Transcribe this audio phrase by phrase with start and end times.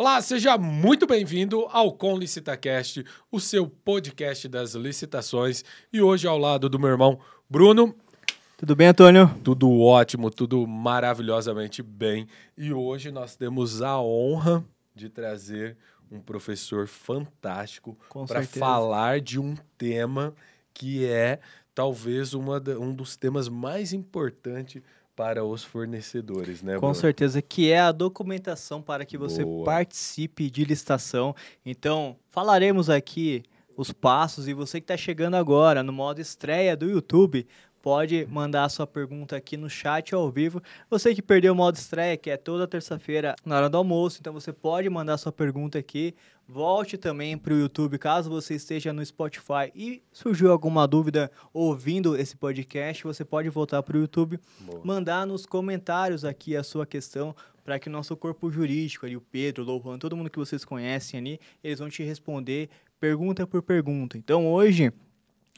[0.00, 5.62] Olá, seja muito bem-vindo ao Com LicitaCast, o seu podcast das licitações.
[5.92, 7.94] E hoje ao lado do meu irmão Bruno.
[8.56, 9.28] Tudo bem, Antônio?
[9.44, 12.26] Tudo ótimo, tudo maravilhosamente bem.
[12.56, 14.64] E hoje nós temos a honra
[14.94, 15.76] de trazer
[16.10, 17.94] um professor fantástico
[18.26, 20.34] para falar de um tema
[20.72, 21.40] que é
[21.74, 24.82] talvez uma, um dos temas mais importantes
[25.20, 26.76] para os fornecedores, né?
[26.76, 26.94] Com Bruno?
[26.94, 29.66] certeza, que é a documentação para que você Boa.
[29.66, 31.36] participe de licitação.
[31.62, 33.42] Então, falaremos aqui
[33.76, 37.46] os passos e você que está chegando agora no modo estreia do YouTube,
[37.82, 40.62] pode mandar a sua pergunta aqui no chat ao vivo.
[40.88, 44.32] Você que perdeu o modo estreia, que é toda terça-feira na hora do almoço, então
[44.32, 46.14] você pode mandar a sua pergunta aqui.
[46.52, 52.16] Volte também para o YouTube, caso você esteja no Spotify e surgiu alguma dúvida ouvindo
[52.16, 54.80] esse podcast, você pode voltar para o YouTube, Boa.
[54.82, 59.20] mandar nos comentários aqui a sua questão para que o nosso corpo jurídico, ali, o
[59.20, 63.62] Pedro, o Lohan, todo mundo que vocês conhecem ali, eles vão te responder pergunta por
[63.62, 64.18] pergunta.
[64.18, 64.92] Então hoje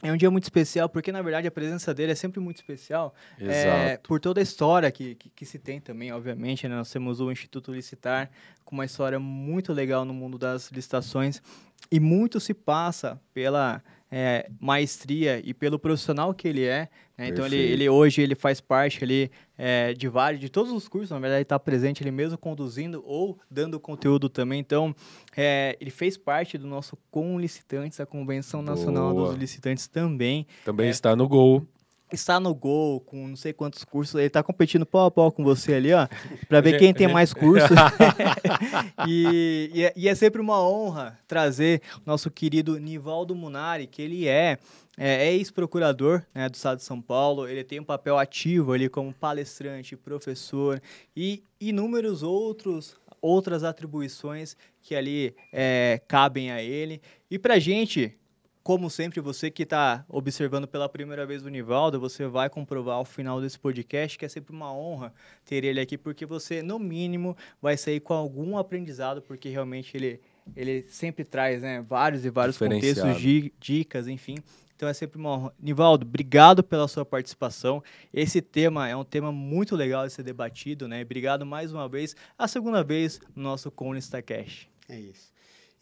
[0.03, 3.15] é um dia muito especial, porque na verdade a presença dele é sempre muito especial.
[3.39, 6.67] É, por toda a história que, que, que, se tem também, obviamente.
[6.67, 6.75] Né?
[6.75, 8.29] Nós temos o Instituto Licitar,
[8.65, 11.41] com uma história muito legal no mundo das licitações.
[11.89, 13.81] E muito se passa pela
[14.15, 16.87] é, maestria e pelo profissional que ele é.
[17.17, 17.29] Né?
[17.29, 21.09] Então ele, ele, hoje ele faz parte ali é, de vários, de todos os cursos,
[21.09, 24.59] na verdade está presente ele mesmo conduzindo ou dando conteúdo também.
[24.59, 24.95] Então
[25.35, 29.29] é, ele fez parte do nosso com licitantes, a Convenção Nacional Boa.
[29.29, 30.45] dos Licitantes também.
[30.63, 30.89] Também é.
[30.91, 31.65] está no Gol
[32.13, 35.43] está no gol com não sei quantos cursos, ele está competindo pau a pau com
[35.43, 36.07] você ali, ó,
[36.47, 37.69] para ver quem tem mais cursos.
[39.07, 44.27] e, e, é, e, é, sempre uma honra trazer nosso querido Nivaldo Munari, que ele
[44.27, 44.57] é,
[44.97, 48.87] é, é ex-procurador né, do Estado de São Paulo, ele tem um papel ativo ali
[48.87, 50.81] como palestrante, professor
[51.15, 57.01] e inúmeros outros outras atribuições que ali é, cabem a ele.
[57.31, 58.17] E para gente
[58.63, 63.03] como sempre, você que está observando pela primeira vez o Nivaldo, você vai comprovar ao
[63.03, 65.13] final desse podcast que é sempre uma honra
[65.43, 70.21] ter ele aqui, porque você, no mínimo, vai sair com algum aprendizado, porque realmente ele,
[70.55, 73.21] ele sempre traz né, vários e vários contextos,
[73.59, 74.35] dicas, enfim.
[74.77, 75.53] Então é sempre uma honra.
[75.59, 77.83] Nivaldo, obrigado pela sua participação.
[78.13, 81.01] Esse tema é um tema muito legal de ser debatido, né?
[81.01, 84.69] Obrigado mais uma vez, a segunda vez no nosso Conista Cash.
[84.87, 85.32] É isso.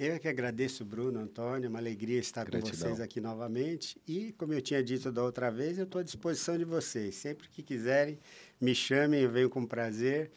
[0.04, 2.72] Eu é que agradeço, Bruno, Antônio, é uma alegria estar Gratidão.
[2.72, 4.02] com vocês aqui novamente.
[4.08, 7.14] E, como eu tinha dito da outra vez, eu estou à disposição de vocês.
[7.14, 8.18] Sempre que quiserem,
[8.60, 10.32] me chamem, eu venho com prazer.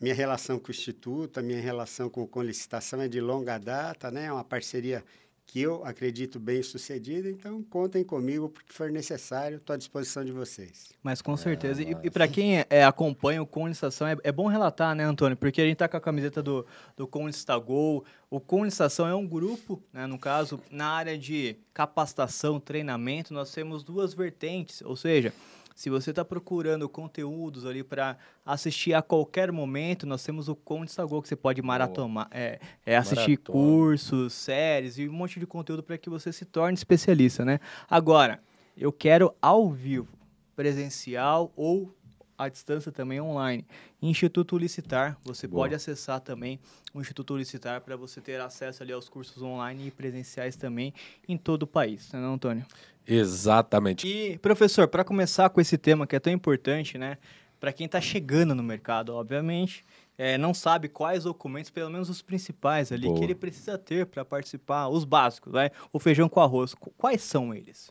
[0.00, 3.56] A minha relação com o Instituto, a minha relação com, com licitação é de longa
[3.56, 4.24] data, né?
[4.24, 5.04] É uma parceria
[5.46, 10.32] que eu acredito bem sucedida, então contem comigo porque for necessário, estou à disposição de
[10.32, 10.92] vocês.
[11.02, 11.82] Mas com certeza.
[11.82, 15.36] É, e, e para quem é, acompanha o Conlistação, é, é, bom relatar, né, Antônio?
[15.36, 16.66] Porque a gente está com a camiseta do,
[16.96, 18.04] do Conlistagol.
[18.30, 23.82] O Conlistação é um grupo, né, no caso, na área de capacitação, treinamento, nós temos
[23.84, 25.32] duas vertentes, ou seja,
[25.74, 30.92] se você está procurando conteúdos ali para assistir a qualquer momento, nós temos o Conde
[30.92, 33.58] Sagol, que você pode maratonar, é, é, assistir Maratona.
[33.58, 37.58] cursos, séries e um monte de conteúdo para que você se torne especialista, né?
[37.90, 38.40] Agora,
[38.76, 40.16] eu quero ao vivo,
[40.54, 41.92] presencial ou
[42.36, 43.66] à distância também online.
[44.00, 45.64] Instituto Licitar, você Boa.
[45.64, 46.58] pode acessar também
[46.92, 50.92] o Instituto Licitar para você ter acesso ali aos cursos online e presenciais também
[51.28, 52.66] em todo o país, não, é Antônio?
[53.06, 54.06] Exatamente.
[54.06, 57.18] E, professor, para começar com esse tema que é tão importante, né?
[57.60, 59.84] Para quem está chegando no mercado, obviamente,
[60.16, 63.18] é, não sabe quais documentos, pelo menos os principais ali, Boa.
[63.18, 65.70] que ele precisa ter para participar, os básicos, né?
[65.92, 66.74] o feijão com arroz.
[66.96, 67.90] Quais são eles?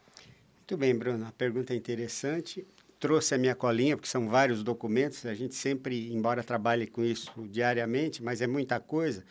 [0.60, 1.26] Muito bem, Bruno.
[1.26, 2.66] A pergunta é interessante.
[3.04, 5.26] Trouxe a minha colinha, porque são vários documentos.
[5.26, 9.26] A gente sempre, embora trabalhe com isso diariamente, mas é muita coisa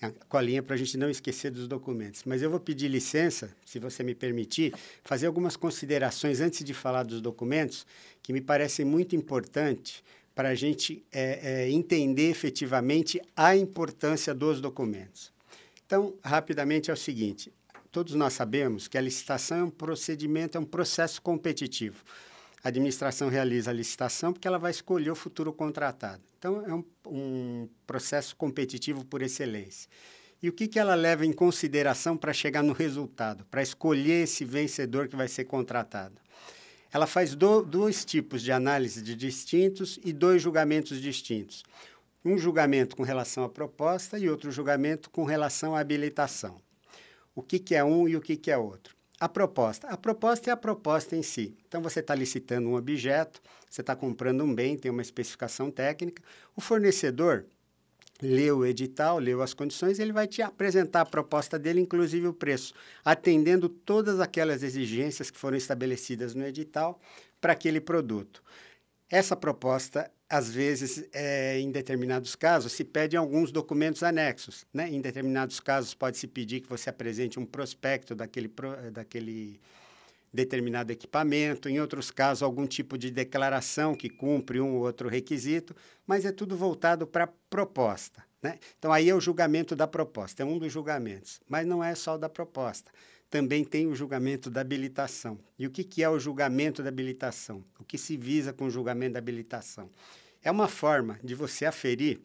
[0.00, 2.22] a colinha para a gente não esquecer dos documentos.
[2.24, 7.02] Mas eu vou pedir licença, se você me permitir, fazer algumas considerações antes de falar
[7.02, 7.84] dos documentos,
[8.22, 10.00] que me parecem muito importantes
[10.32, 15.32] para a gente é, é, entender efetivamente a importância dos documentos.
[15.84, 17.52] Então, rapidamente é o seguinte:
[17.90, 22.04] todos nós sabemos que a licitação é um procedimento, é um processo competitivo.
[22.68, 26.20] A administração realiza a licitação porque ela vai escolher o futuro contratado.
[26.38, 29.88] Então, é um, um processo competitivo por excelência.
[30.42, 34.44] E o que, que ela leva em consideração para chegar no resultado, para escolher esse
[34.44, 36.16] vencedor que vai ser contratado?
[36.92, 41.62] Ela faz do, dois tipos de análise de distintos e dois julgamentos distintos.
[42.22, 46.60] Um julgamento com relação à proposta e outro julgamento com relação à habilitação.
[47.34, 48.97] O que, que é um e o que, que é outro?
[49.20, 49.88] A proposta.
[49.88, 51.56] A proposta é a proposta em si.
[51.66, 56.22] Então, você está licitando um objeto, você está comprando um bem, tem uma especificação técnica.
[56.54, 57.44] O fornecedor,
[58.22, 62.32] leu o edital, leu as condições, ele vai te apresentar a proposta dele, inclusive o
[62.32, 62.72] preço,
[63.04, 67.00] atendendo todas aquelas exigências que foram estabelecidas no edital
[67.40, 68.42] para aquele produto.
[69.10, 74.66] Essa proposta, às vezes, é, em determinados casos, se pede alguns documentos anexos.
[74.72, 74.90] Né?
[74.90, 78.52] Em determinados casos, pode-se pedir que você apresente um prospecto daquele,
[78.92, 79.58] daquele
[80.32, 85.74] determinado equipamento, em outros casos, algum tipo de declaração que cumpre um ou outro requisito,
[86.06, 88.22] mas é tudo voltado para a proposta.
[88.42, 88.58] Né?
[88.78, 92.18] Então, aí é o julgamento da proposta, é um dos julgamentos, mas não é só
[92.18, 92.92] da proposta.
[93.30, 95.38] Também tem o julgamento da habilitação.
[95.58, 97.64] E o que, que é o julgamento da habilitação?
[97.78, 99.90] O que se visa com o julgamento da habilitação?
[100.42, 102.20] É uma forma de você aferir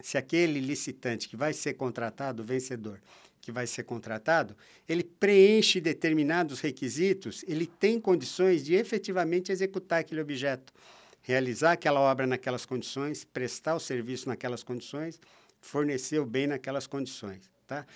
[0.00, 3.00] se aquele licitante que vai ser contratado, o vencedor,
[3.40, 4.56] que vai ser contratado,
[4.88, 10.72] ele preenche determinados requisitos, ele tem condições de efetivamente executar aquele objeto,
[11.20, 15.20] realizar aquela obra naquelas condições, prestar o serviço naquelas condições,
[15.60, 17.50] fornecer o bem naquelas condições.
[17.66, 17.86] Tá?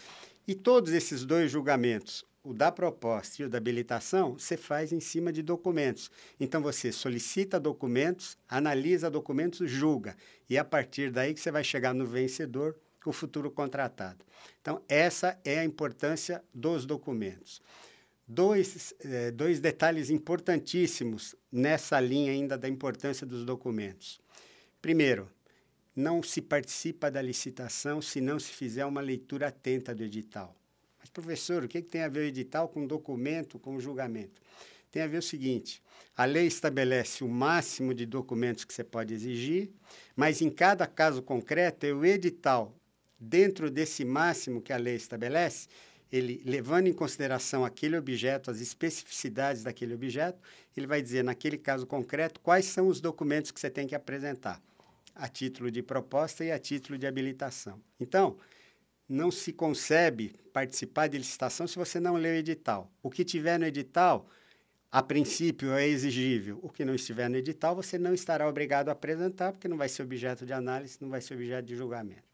[0.47, 5.01] E todos esses dois julgamentos, o da proposta e o da habilitação, você faz em
[5.01, 6.11] cima de documentos.
[6.39, 10.17] Então, você solicita documentos, analisa documentos, julga.
[10.49, 14.25] E a partir daí que você vai chegar no vencedor o futuro contratado.
[14.61, 17.63] Então, essa é a importância dos documentos.
[18.27, 24.21] Dois, eh, dois detalhes importantíssimos nessa linha ainda da importância dos documentos.
[24.83, 25.31] Primeiro,
[25.97, 30.55] não se participa da licitação se não se fizer uma leitura atenta do edital.
[31.01, 34.43] Mas, professor, o que, que tem a ver o edital com documento, com julgamento?
[34.93, 35.83] Tem a ver o seguinte:
[36.17, 39.71] a lei estabelece o máximo de documentos que você pode exigir,
[40.15, 42.75] mas em cada caso concreto é o edital
[43.19, 45.69] dentro desse máximo que a lei estabelece,
[46.13, 50.39] ele levando em consideração aquele objeto, as especificidades daquele objeto,
[50.77, 54.63] ele vai dizer, naquele caso concreto, quais são os documentos que você tem que apresentar,
[55.17, 57.81] a título de proposta e a título de habilitação.
[57.99, 58.37] Então,
[59.09, 62.91] não se concebe participar de licitação se você não lê o edital.
[63.03, 64.29] O que tiver no edital,
[64.91, 66.59] a princípio, é exigível.
[66.63, 69.89] O que não estiver no edital, você não estará obrigado a apresentar, porque não vai
[69.89, 72.25] ser objeto de análise, não vai ser objeto de julgamento.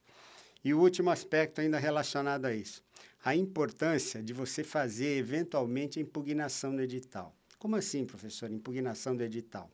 [0.65, 2.83] E o último aspecto ainda relacionado a isso,
[3.25, 7.35] a importância de você fazer eventualmente a impugnação do edital.
[7.59, 9.71] Como assim, professor, impugnação do edital?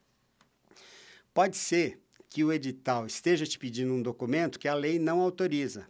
[1.32, 5.86] Pode ser que o edital esteja te pedindo um documento que a lei não autoriza.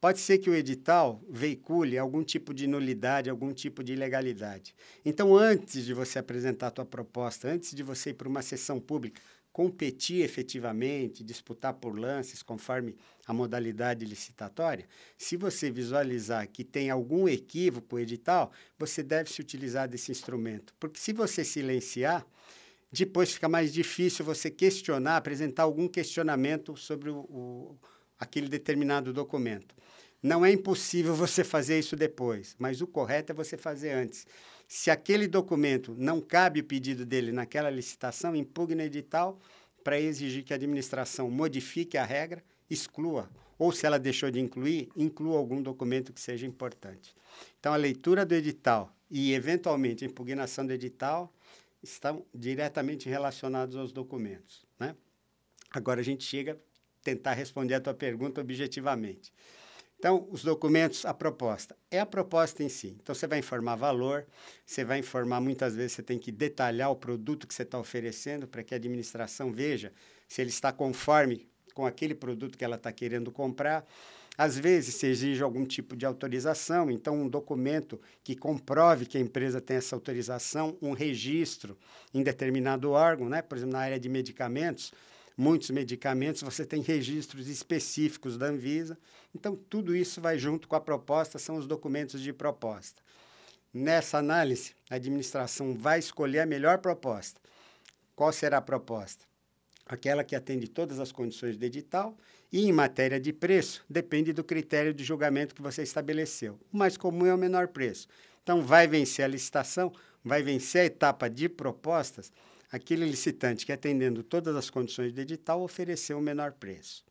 [0.00, 4.74] Pode ser que o edital veicule algum tipo de nulidade, algum tipo de ilegalidade.
[5.04, 8.80] Então, antes de você apresentar a tua proposta, antes de você ir para uma sessão
[8.80, 9.20] pública,
[9.52, 12.96] competir efetivamente, disputar por lances, conforme
[13.26, 14.86] a modalidade licitatória,
[15.18, 20.72] se você visualizar que tem algum equívoco edital, você deve se utilizar desse instrumento.
[20.80, 22.26] Porque se você silenciar,
[22.92, 27.78] depois fica mais difícil você questionar, apresentar algum questionamento sobre o, o,
[28.18, 29.74] aquele determinado documento.
[30.22, 34.26] Não é impossível você fazer isso depois, mas o correto é você fazer antes.
[34.66, 39.38] Se aquele documento não cabe o pedido dele naquela licitação, impugne o edital
[39.82, 43.28] para exigir que a administração modifique a regra, exclua,
[43.58, 47.14] ou se ela deixou de incluir, inclua algum documento que seja importante.
[47.58, 51.32] Então, a leitura do edital e, eventualmente, a impugnação do edital
[51.82, 54.64] estão diretamente relacionados aos documentos.
[54.78, 54.94] Né?
[55.70, 56.56] Agora, a gente chega a
[57.02, 59.32] tentar responder a tua pergunta objetivamente.
[59.98, 61.76] Então, os documentos, a proposta.
[61.90, 62.96] É a proposta em si.
[63.02, 64.26] Então, você vai informar valor,
[64.64, 68.48] você vai informar, muitas vezes, você tem que detalhar o produto que você está oferecendo
[68.48, 69.92] para que a administração veja
[70.26, 73.86] se ele está conforme com aquele produto que ela está querendo comprar.
[74.36, 79.20] Às vezes, se exige algum tipo de autorização, então, um documento que comprove que a
[79.20, 81.76] empresa tem essa autorização, um registro
[82.14, 83.42] em determinado órgão, né?
[83.42, 84.92] por exemplo, na área de medicamentos,
[85.36, 88.98] muitos medicamentos, você tem registros específicos da Anvisa.
[89.34, 93.02] Então, tudo isso vai junto com a proposta, são os documentos de proposta.
[93.72, 97.40] Nessa análise, a administração vai escolher a melhor proposta.
[98.16, 99.24] Qual será a proposta?
[99.86, 102.16] Aquela que atende todas as condições do edital
[102.52, 106.58] e, em matéria de preço, depende do critério de julgamento que você estabeleceu.
[106.72, 108.08] O mais comum é o menor preço.
[108.42, 109.92] Então, vai vencer a licitação,
[110.24, 112.32] vai vencer a etapa de propostas
[112.70, 117.04] aquele licitante que, atendendo todas as condições do edital, ofereceu o menor preço.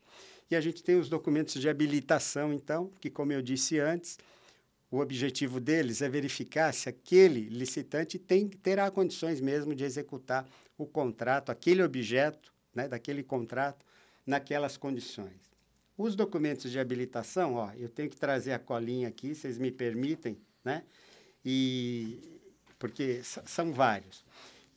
[0.50, 4.18] E a gente tem os documentos de habilitação, então, que, como eu disse antes,
[4.90, 10.88] o objetivo deles é verificar se aquele licitante tem, terá condições mesmo de executar o
[10.88, 13.86] contrato, aquele objeto, né, daquele contrato,
[14.30, 15.50] naquelas condições.
[15.98, 20.38] Os documentos de habilitação, ó, eu tenho que trazer a colinha aqui, vocês me permitem,
[20.64, 20.84] né?
[21.44, 22.40] E
[22.78, 24.24] porque são vários.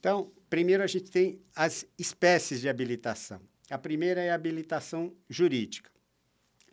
[0.01, 3.41] Então, primeiro a gente tem as espécies de habilitação.
[3.71, 5.91] A primeira é a habilitação jurídica.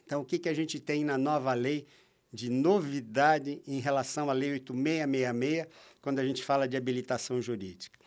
[0.05, 1.85] Então, o que, que a gente tem na nova lei
[2.31, 5.67] de novidade em relação à Lei 8666,
[6.01, 7.98] quando a gente fala de habilitação jurídica?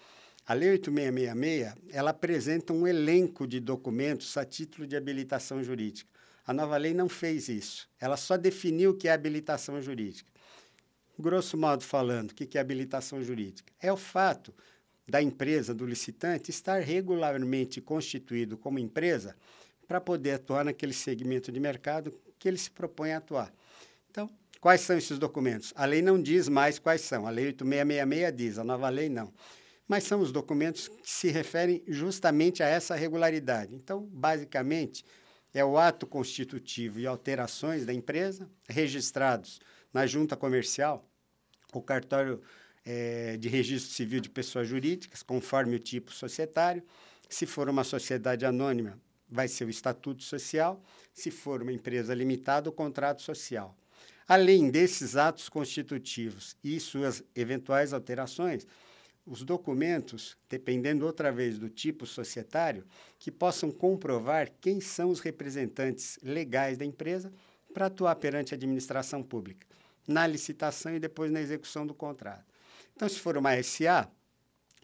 [0.45, 6.11] A Lei 8666, ela apresenta um elenco de documentos a título de habilitação jurídica.
[6.45, 7.89] A nova lei não fez isso.
[8.01, 10.29] Ela só definiu o que é habilitação jurídica.
[11.17, 13.73] Grosso modo falando, o que é habilitação jurídica?
[13.81, 14.53] É o fato
[15.07, 19.37] da empresa, do licitante, estar regularmente constituído como empresa
[19.87, 23.55] para poder atuar naquele segmento de mercado que ele se propõe a atuar.
[24.11, 24.29] Então,
[24.61, 25.73] quais são esses documentos?
[25.77, 27.29] A lei não diz mais quais são.
[27.29, 29.33] A lei 8666 diz, a nova lei não
[29.89, 33.75] mas são os documentos que se referem justamente a essa regularidade.
[33.75, 35.05] Então, basicamente,
[35.53, 39.61] é o ato constitutivo e alterações da empresa registrados
[39.93, 41.07] na junta comercial,
[41.73, 42.41] o cartório
[42.85, 46.83] é, de registro civil de pessoas jurídicas, conforme o tipo societário.
[47.29, 48.99] Se for uma sociedade anônima,
[49.29, 50.83] vai ser o estatuto social.
[51.13, 53.77] Se for uma empresa limitada, o contrato social.
[54.27, 58.67] Além desses atos constitutivos e suas eventuais alterações,
[59.27, 62.85] os documentos, dependendo outra vez do tipo societário,
[63.19, 67.33] que possam comprovar quem são os representantes legais da empresa
[67.73, 69.67] para atuar perante a administração pública,
[70.07, 72.45] na licitação e depois na execução do contrato.
[72.95, 74.11] Então, se for uma SA,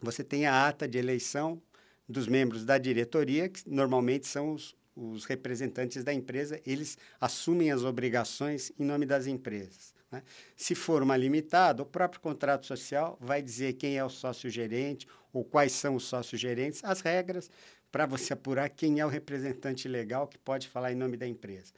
[0.01, 1.61] você tem a ata de eleição
[2.07, 7.83] dos membros da diretoria, que normalmente são os, os representantes da empresa, eles assumem as
[7.83, 9.93] obrigações em nome das empresas.
[10.11, 10.23] Né?
[10.55, 15.43] Se for uma limitada, o próprio contrato social vai dizer quem é o sócio-gerente ou
[15.43, 17.49] quais são os sócios-gerentes, as regras
[17.91, 21.73] para você apurar quem é o representante legal que pode falar em nome da empresa.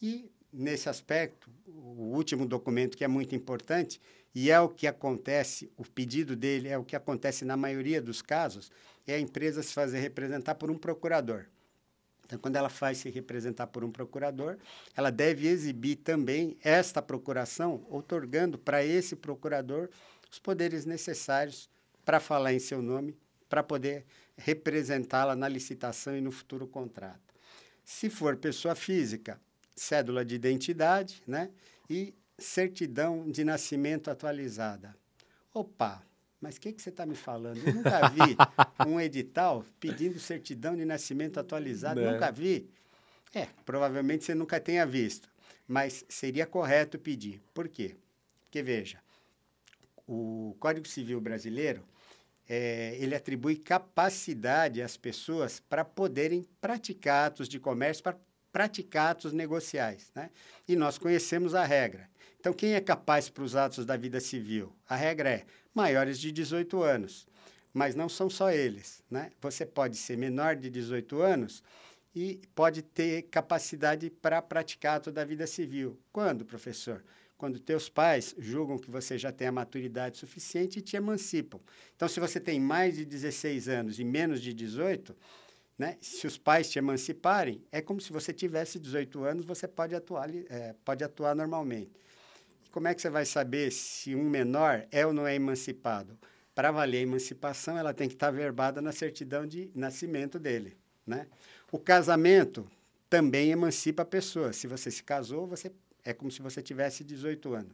[0.00, 4.00] E, nesse aspecto, o último documento que é muito importante,
[4.34, 8.22] e é o que acontece, o pedido dele é o que acontece na maioria dos
[8.22, 8.70] casos,
[9.06, 11.46] é a empresa se fazer representar por um procurador.
[12.28, 14.58] Então, quando ela faz se representar por um procurador,
[14.94, 19.88] ela deve exibir também esta procuração, otorgando para esse procurador
[20.30, 21.70] os poderes necessários
[22.04, 23.16] para falar em seu nome,
[23.48, 24.04] para poder
[24.36, 27.34] representá-la na licitação e no futuro contrato.
[27.82, 29.40] Se for pessoa física,
[29.74, 31.50] cédula de identidade né?
[31.88, 34.94] e certidão de nascimento atualizada.
[35.54, 36.02] Opa,
[36.40, 37.58] mas o que, que você está me falando?
[37.66, 38.36] Eu nunca vi
[38.86, 42.00] um edital pedindo certidão de nascimento atualizado.
[42.00, 42.12] Né?
[42.12, 42.70] Nunca vi.
[43.34, 45.28] É, provavelmente você nunca tenha visto.
[45.66, 47.42] Mas seria correto pedir.
[47.52, 47.96] Por quê?
[48.44, 48.98] Porque, veja,
[50.06, 51.84] o Código Civil brasileiro,
[52.48, 58.16] é, ele atribui capacidade às pessoas para poderem praticar atos de comércio, para
[58.52, 60.10] praticar atos negociais.
[60.14, 60.30] Né?
[60.66, 62.08] E nós conhecemos a regra.
[62.40, 64.72] Então, quem é capaz para os atos da vida civil?
[64.88, 65.44] A regra é
[65.78, 67.24] maiores de 18 anos.
[67.72, 69.00] Mas não são só eles.
[69.08, 69.30] Né?
[69.40, 71.62] Você pode ser menor de 18 anos
[72.12, 75.96] e pode ter capacidade para praticar ato da vida civil.
[76.12, 77.04] Quando, professor?
[77.36, 81.60] Quando teus pais julgam que você já tem a maturidade suficiente e te emancipam.
[81.94, 85.14] Então, se você tem mais de 16 anos e menos de 18,
[85.78, 89.94] né, se os pais te emanciparem, é como se você tivesse 18 anos, você pode
[89.94, 91.92] atuar, é, pode atuar normalmente.
[92.70, 96.18] Como é que você vai saber se um menor é ou não é emancipado?
[96.54, 100.76] Para valer a emancipação, ela tem que estar verbada na certidão de nascimento dele.
[101.06, 101.26] Né?
[101.72, 102.68] O casamento
[103.08, 104.52] também emancipa a pessoa.
[104.52, 105.72] Se você se casou, você
[106.04, 107.72] é como se você tivesse 18 anos.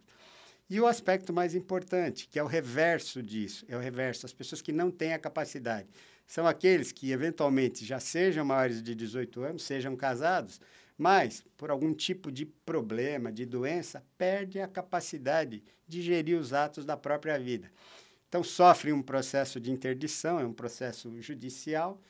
[0.69, 4.63] E o aspecto mais importante, que é o reverso disso, é o reverso, as pessoas
[4.63, 5.89] que não têm a capacidade.
[6.27, 10.61] São aqueles que, eventualmente, já sejam maiores de 18 anos, sejam casados,
[10.97, 16.85] mas, por algum tipo de problema, de doença, perde a capacidade de gerir os atos
[16.85, 17.71] da própria vida.
[18.29, 22.01] Então, sofre um processo de interdição, é um processo judicial,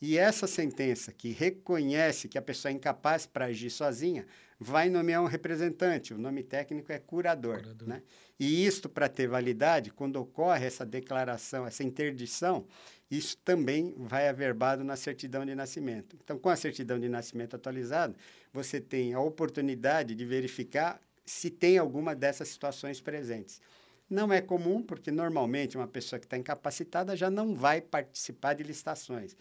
[0.00, 4.26] e essa sentença que reconhece que a pessoa é incapaz para agir sozinha,
[4.58, 6.14] vai nomear um representante.
[6.14, 7.58] O nome técnico é curador.
[7.58, 7.88] curador.
[7.88, 8.02] Né?
[8.38, 12.66] E isto, para ter validade, quando ocorre essa declaração, essa interdição,
[13.10, 16.16] isso também vai averbado na certidão de nascimento.
[16.22, 18.14] Então, com a certidão de nascimento atualizada,
[18.52, 23.60] você tem a oportunidade de verificar se tem alguma dessas situações presentes.
[24.08, 28.62] Não é comum, porque normalmente uma pessoa que está incapacitada já não vai participar de
[28.62, 29.36] licitações.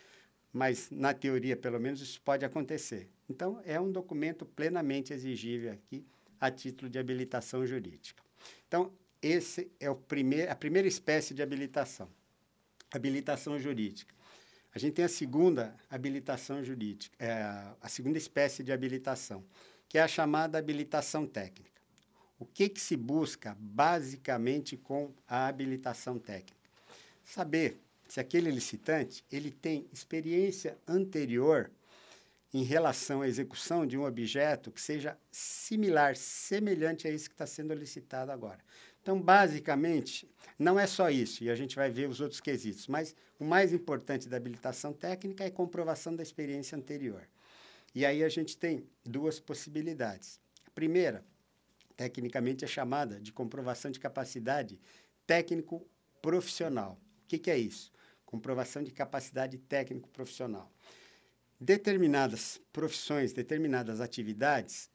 [0.52, 3.10] Mas, na teoria, pelo menos, isso pode acontecer.
[3.30, 6.06] Então, é um documento plenamente exigível aqui,
[6.40, 8.22] a título de habilitação jurídica.
[8.68, 12.10] Então, esse é o primeir, a primeira espécie de habilitação
[12.94, 14.14] habilitação jurídica.
[14.74, 17.32] A gente tem a segunda habilitação jurídica, é
[17.82, 19.44] a segunda espécie de habilitação,
[19.88, 21.82] que é a chamada habilitação técnica.
[22.40, 26.58] O que, que se busca basicamente com a habilitação técnica?
[27.24, 31.72] Saber se aquele licitante ele tem experiência anterior
[32.54, 37.48] em relação à execução de um objeto que seja similar, semelhante a esse que está
[37.48, 38.60] sendo licitado agora.
[39.02, 43.16] Então, basicamente, não é só isso, e a gente vai ver os outros quesitos, mas
[43.40, 47.28] o mais importante da habilitação técnica é comprovação da experiência anterior.
[47.96, 50.40] E aí a gente tem duas possibilidades.
[50.66, 51.26] A primeira,
[51.98, 54.80] tecnicamente, é chamada de comprovação de capacidade
[55.28, 56.98] técnico-profissional.
[57.24, 57.92] O que, que é isso?
[58.26, 60.72] Comprovação de capacidade técnico-profissional.
[61.66, 64.90] Determinadas profissões, determinadas atividades,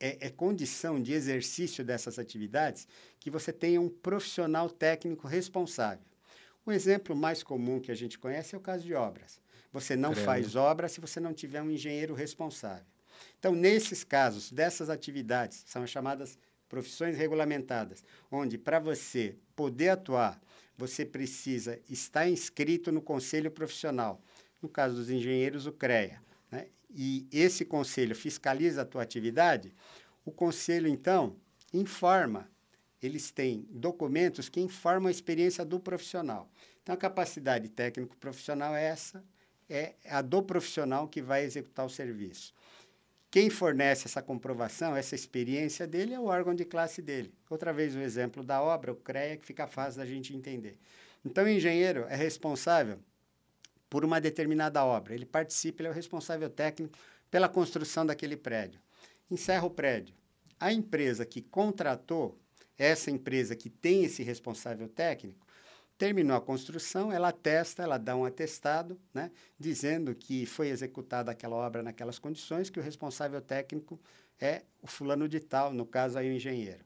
[0.00, 2.88] é, é, condição de exercício dessas atividades
[3.20, 6.06] que você tenha um profissional técnico responsável.
[6.64, 9.38] O exemplo mais comum que a gente conhece é o caso de obras.
[9.70, 10.24] Você não Creme.
[10.24, 12.86] faz obra se você não tiver um engenheiro responsável.
[13.38, 20.40] Então, nesses casos, dessas atividades, são as chamadas profissões regulamentadas, onde para você poder atuar,
[20.78, 24.18] você precisa estar inscrito no conselho profissional.
[24.66, 26.20] No caso dos engenheiros, o CREA.
[26.50, 26.66] Né?
[26.90, 29.72] E esse conselho fiscaliza a tua atividade.
[30.24, 31.36] O conselho, então,
[31.72, 32.50] informa.
[33.00, 36.50] Eles têm documentos que informam a experiência do profissional.
[36.82, 39.24] Então, a capacidade técnico-profissional é essa,
[39.70, 42.52] é a do profissional que vai executar o serviço.
[43.30, 47.32] Quem fornece essa comprovação, essa experiência dele, é o órgão de classe dele.
[47.48, 50.76] Outra vez, o exemplo da obra, o CREA, que fica fácil da gente entender.
[51.24, 52.98] Então, o engenheiro é responsável
[53.88, 55.14] por uma determinada obra.
[55.14, 56.98] Ele participa, ele é o responsável técnico
[57.30, 58.80] pela construção daquele prédio.
[59.30, 60.14] Encerra o prédio.
[60.58, 62.38] A empresa que contratou,
[62.78, 65.46] essa empresa que tem esse responsável técnico,
[65.98, 71.56] Terminou a construção, ela atesta, ela dá um atestado, né, dizendo que foi executada aquela
[71.56, 73.98] obra naquelas condições, que o responsável técnico
[74.38, 76.84] é o fulano de tal, no caso aí o engenheiro.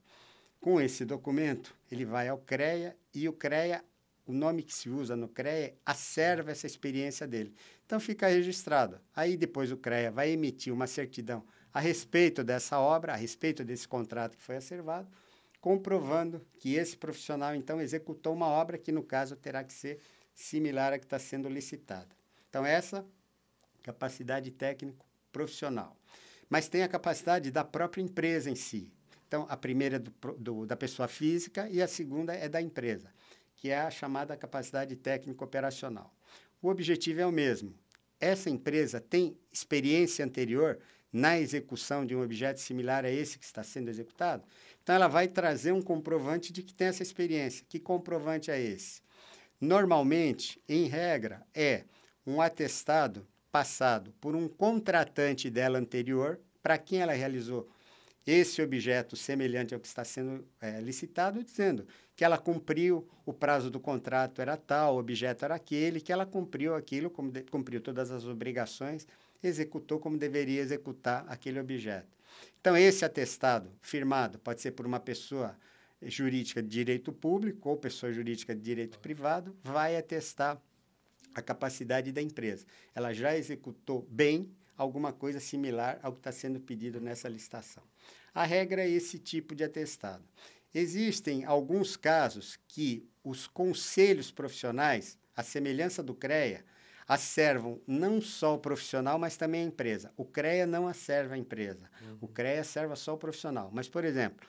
[0.61, 3.83] Com esse documento, ele vai ao CREA e o CREA,
[4.25, 7.53] o nome que se usa no CREA, acerva essa experiência dele.
[7.85, 8.99] Então fica registrado.
[9.15, 11.43] Aí depois o CREA vai emitir uma certidão
[11.73, 15.07] a respeito dessa obra, a respeito desse contrato que foi acervado,
[15.59, 19.99] comprovando que esse profissional, então, executou uma obra que, no caso, terá que ser
[20.33, 22.09] similar à que está sendo licitada.
[22.49, 23.05] Então, essa
[23.83, 25.95] capacidade técnico profissional.
[26.49, 28.91] Mas tem a capacidade da própria empresa em si.
[29.27, 33.09] Então, a primeira é do, do, da pessoa física e a segunda é da empresa,
[33.61, 36.11] que é a chamada capacidade técnico operacional.
[36.59, 37.75] O objetivo é o mesmo.
[38.19, 40.79] Essa empresa tem experiência anterior
[41.13, 44.43] na execução de um objeto similar a esse que está sendo executado?
[44.81, 47.63] Então, ela vai trazer um comprovante de que tem essa experiência.
[47.69, 48.99] Que comprovante é esse?
[49.59, 51.83] Normalmente, em regra, é
[52.25, 57.69] um atestado passado por um contratante dela anterior, para quem ela realizou
[58.25, 61.87] esse objeto semelhante ao que está sendo é, licitado, dizendo
[62.21, 66.23] que ela cumpriu o prazo do contrato era tal, o objeto era aquele, que ela
[66.23, 69.07] cumpriu aquilo, cumpriu todas as obrigações,
[69.41, 72.15] executou como deveria executar aquele objeto.
[72.59, 75.57] Então, esse atestado firmado pode ser por uma pessoa
[76.03, 80.61] jurídica de direito público ou pessoa jurídica de direito privado, vai atestar
[81.33, 82.67] a capacidade da empresa.
[82.93, 87.81] Ela já executou bem alguma coisa similar ao que está sendo pedido nessa licitação.
[88.31, 90.23] A regra é esse tipo de atestado.
[90.73, 96.63] Existem alguns casos que os conselhos profissionais, a semelhança do CREA,
[97.07, 100.13] acervam não só o profissional, mas também a empresa.
[100.15, 101.89] O CREA não acerva a empresa.
[102.01, 102.17] Uhum.
[102.21, 103.69] O CREA serva só o profissional.
[103.73, 104.47] Mas, por exemplo,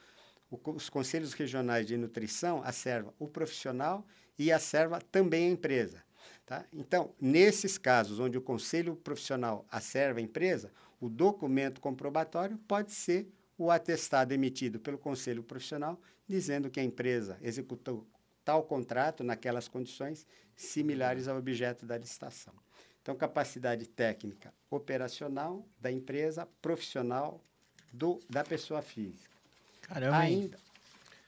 [0.49, 4.05] o, os conselhos regionais de nutrição acervam o profissional
[4.39, 6.03] e acerva também a empresa.
[6.45, 6.65] Tá?
[6.71, 13.27] Então, nesses casos onde o conselho profissional acerva a empresa, o documento comprobatório pode ser
[13.57, 18.07] o atestado emitido pelo conselho profissional dizendo que a empresa executou
[18.43, 22.53] tal contrato naquelas condições similares ao objeto da licitação.
[23.01, 27.43] Então, capacidade técnica operacional da empresa, profissional
[27.91, 29.37] do, da pessoa física.
[29.81, 30.57] Caramba, Ainda,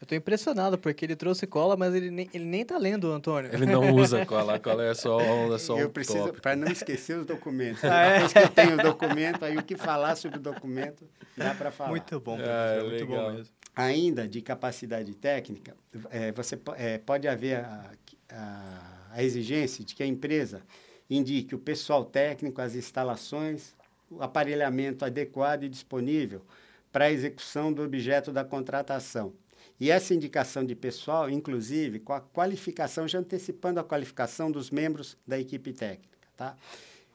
[0.05, 3.49] eu estou impressionado, porque ele trouxe cola, mas ele nem, ele nem tá lendo, Antônio.
[3.51, 6.71] Ele não usa cola, a cola é só, é só Eu um preciso, para não
[6.71, 7.83] esquecer os documentos.
[7.83, 8.13] Ah, é?
[8.13, 11.71] Depois que eu tenho o documento, aí o que falar sobre o documento, dá para
[11.71, 11.89] falar.
[11.89, 15.75] Muito bom, é, professor, muito bom mesmo ainda de capacidade técnica,
[16.09, 17.91] é, você é, pode haver a,
[18.29, 20.61] a, a, exigência de que a empresa
[21.09, 23.75] indique o pessoal técnico, as instalações,
[24.09, 26.41] o aparelhamento adequado e disponível
[26.89, 29.33] para a execução do objeto da contratação.
[29.79, 35.17] E essa indicação de pessoal, inclusive, com a qualificação, já antecipando a qualificação dos membros
[35.27, 36.17] da equipe técnica.
[36.37, 36.55] Tá?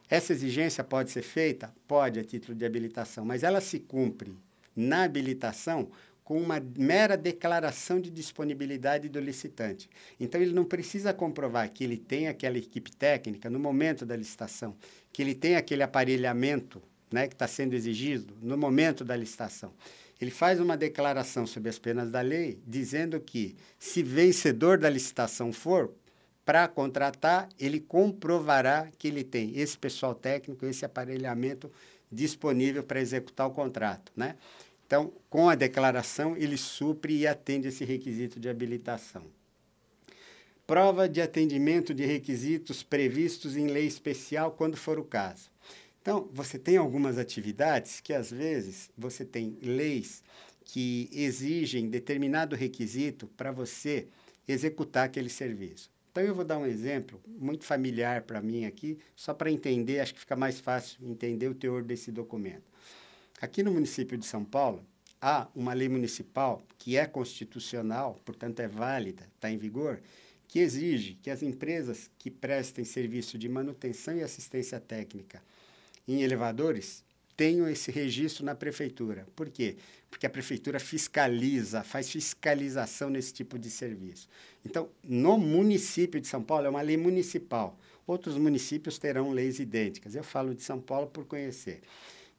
[0.09, 1.73] Essa exigência pode ser feita?
[1.87, 4.37] Pode, a título de habilitação, mas ela se cumpre
[4.75, 5.89] na habilitação
[6.23, 9.89] com uma mera declaração de disponibilidade do licitante.
[10.19, 14.75] Então, ele não precisa comprovar que ele tem aquela equipe técnica no momento da licitação,
[15.11, 19.73] que ele tem aquele aparelhamento né, que está sendo exigido no momento da licitação.
[20.21, 25.51] Ele faz uma declaração sobre as penas da lei, dizendo que, se vencedor da licitação
[25.51, 25.91] for,
[26.45, 31.71] para contratar, ele comprovará que ele tem esse pessoal técnico, esse aparelhamento
[32.11, 34.11] disponível para executar o contrato.
[34.15, 34.35] Né?
[34.85, 39.23] Então, com a declaração, ele supre e atende esse requisito de habilitação.
[40.67, 45.50] Prova de atendimento de requisitos previstos em lei especial, quando for o caso.
[46.01, 50.23] Então, você tem algumas atividades que, às vezes, você tem leis
[50.65, 54.07] que exigem determinado requisito para você
[54.47, 55.91] executar aquele serviço.
[56.11, 60.15] Então, eu vou dar um exemplo muito familiar para mim aqui, só para entender, acho
[60.15, 62.63] que fica mais fácil entender o teor desse documento.
[63.39, 64.83] Aqui no município de São Paulo,
[65.21, 70.01] há uma lei municipal que é constitucional, portanto é válida, está em vigor,
[70.47, 75.41] que exige que as empresas que prestem serviço de manutenção e assistência técnica
[76.07, 77.03] em elevadores
[77.35, 79.25] tenham esse registro na prefeitura.
[79.35, 79.75] Por quê?
[80.09, 84.27] Porque a prefeitura fiscaliza, faz fiscalização nesse tipo de serviço.
[84.63, 87.79] Então, no município de São Paulo, é uma lei municipal.
[88.05, 90.13] Outros municípios terão leis idênticas.
[90.13, 91.81] Eu falo de São Paulo por conhecer.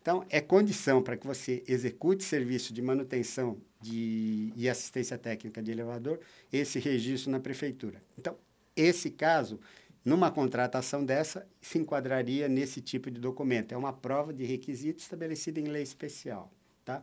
[0.00, 5.70] Então, é condição para que você execute serviço de manutenção de, e assistência técnica de
[5.70, 6.20] elevador,
[6.52, 8.02] esse registro na prefeitura.
[8.18, 8.36] Então,
[8.76, 9.60] esse caso,
[10.04, 13.72] numa contratação dessa, se enquadraria nesse tipo de documento.
[13.72, 16.50] É uma prova de requisito estabelecida em lei especial.
[16.84, 17.02] Tá?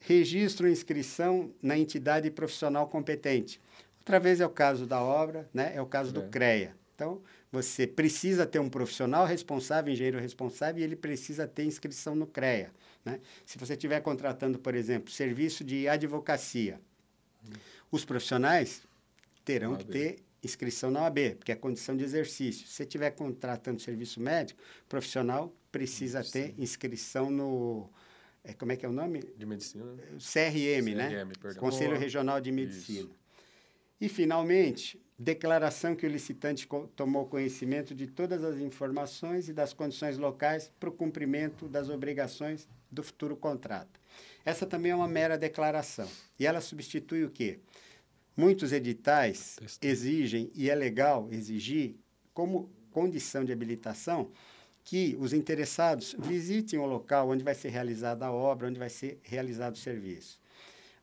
[0.00, 3.60] Registro e inscrição na entidade profissional competente.
[3.98, 5.72] Outra vez é o caso da obra, né?
[5.74, 6.12] é o caso é.
[6.14, 6.74] do CREA.
[6.94, 12.26] Então, você precisa ter um profissional responsável, engenheiro responsável, e ele precisa ter inscrição no
[12.26, 12.72] CREA.
[13.04, 13.20] Né?
[13.44, 16.80] Se você estiver contratando, por exemplo, serviço de advocacia,
[17.44, 17.52] hum.
[17.90, 18.82] os profissionais
[19.44, 22.66] terão que ter inscrição na OAB, porque é condição de exercício.
[22.66, 27.88] Se você estiver contratando serviço médico, profissional precisa ter inscrição no.
[28.42, 29.22] É, como é que é o nome?
[29.36, 29.84] De medicina?
[30.18, 31.26] CRM, CRM né?
[31.40, 31.60] Perdão.
[31.60, 33.00] Conselho Regional de Medicina.
[33.00, 33.10] Isso.
[34.00, 40.16] E, finalmente, declaração que o licitante tomou conhecimento de todas as informações e das condições
[40.16, 44.00] locais para o cumprimento das obrigações do futuro contrato.
[44.44, 46.08] Essa também é uma mera declaração.
[46.38, 47.58] E ela substitui o quê?
[48.38, 51.96] Muitos editais exigem, e é legal exigir,
[52.32, 54.30] como condição de habilitação,
[54.84, 59.18] que os interessados visitem o local onde vai ser realizada a obra, onde vai ser
[59.24, 60.40] realizado o serviço.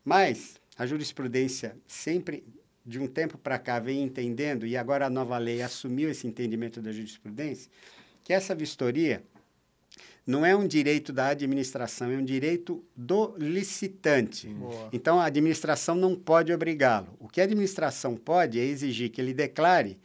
[0.02, 2.42] Mas a jurisprudência sempre
[2.86, 6.80] de um tempo para cá vem entendendo, e agora a nova lei assumiu esse entendimento
[6.80, 7.70] da jurisprudência,
[8.24, 9.22] que essa vistoria
[10.26, 14.48] não é um direito da administração, é um direito do licitante.
[14.48, 14.88] Boa.
[14.92, 17.16] Então, a administração não pode obrigá-lo.
[17.20, 19.96] O que a administração pode é exigir que ele declare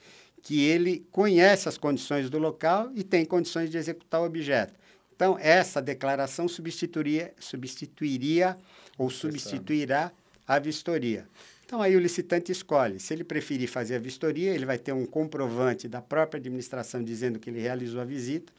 [0.43, 4.73] que ele conhece as condições do local e tem condições de executar o objeto.
[5.15, 8.57] Então, essa declaração substituiria, substituiria
[8.97, 10.11] ou substituirá
[10.47, 11.27] a vistoria.
[11.65, 12.99] Então, aí o licitante escolhe.
[12.99, 17.39] Se ele preferir fazer a vistoria, ele vai ter um comprovante da própria administração dizendo
[17.39, 18.51] que ele realizou a visita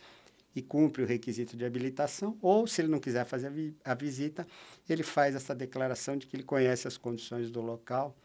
[0.55, 3.95] e cumpre o requisito de habilitação, ou se ele não quiser fazer a, vi a
[3.95, 4.47] visita,
[4.88, 8.17] ele faz essa declaração de que ele conhece as condições do local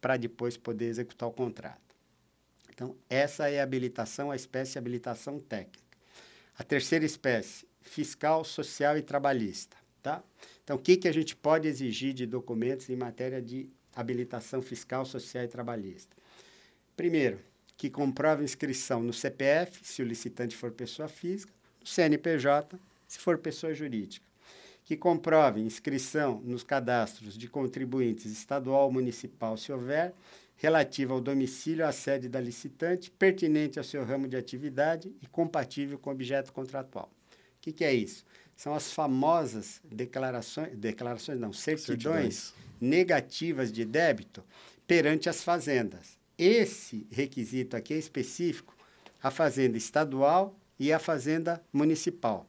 [0.00, 1.80] para depois poder executar o contrato.
[2.72, 5.82] Então, essa é a habilitação, a espécie habilitação técnica.
[6.58, 9.76] A terceira espécie, fiscal, social e trabalhista.
[10.02, 10.22] Tá?
[10.62, 15.04] Então, o que, que a gente pode exigir de documentos em matéria de habilitação fiscal,
[15.04, 16.16] social e trabalhista.
[16.96, 17.40] Primeiro,
[17.76, 21.52] que comprove inscrição no CPF, se o licitante for pessoa física,
[21.84, 24.24] CNPJ, se for pessoa jurídica.
[24.84, 30.12] Que comprove inscrição nos cadastros de contribuintes estadual ou municipal, se houver,
[30.56, 35.98] relativa ao domicílio, à sede da licitante, pertinente ao seu ramo de atividade e compatível
[35.98, 37.10] com o objeto contratual.
[37.32, 38.24] O que, que é isso?
[38.56, 42.34] São as famosas declarações, declarações não, certidões.
[42.34, 44.44] certidões negativas de débito
[44.86, 46.18] perante as fazendas.
[46.36, 48.76] Esse requisito aqui é específico
[49.22, 52.48] à fazenda estadual e à fazenda municipal.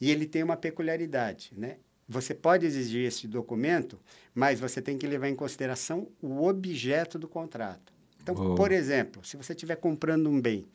[0.00, 1.76] E ele tem uma peculiaridade, né?
[2.08, 3.98] Você pode exigir esse documento,
[4.34, 7.92] mas você tem que levar em consideração o objeto do contrato.
[8.20, 8.54] Então, oh.
[8.56, 10.66] por exemplo, se você estiver comprando um bem,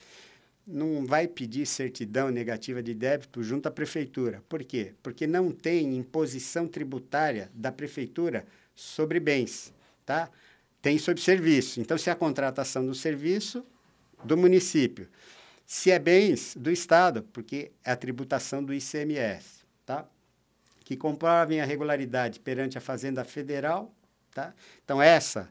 [0.66, 4.42] não vai pedir certidão negativa de débito junto à prefeitura.
[4.50, 4.94] Por quê?
[5.04, 9.74] Porque não tem imposição tributária da prefeitura sobre bens,
[10.06, 10.30] tá?
[10.82, 11.80] Tem sobre serviço.
[11.80, 13.66] Então, se é a contratação do serviço
[14.24, 15.08] do município,
[15.66, 20.08] se é bens do Estado, porque é a tributação do ICMS, tá?
[20.84, 23.92] Que comprovem a regularidade perante a Fazenda Federal,
[24.32, 24.54] tá?
[24.84, 25.50] Então, essa,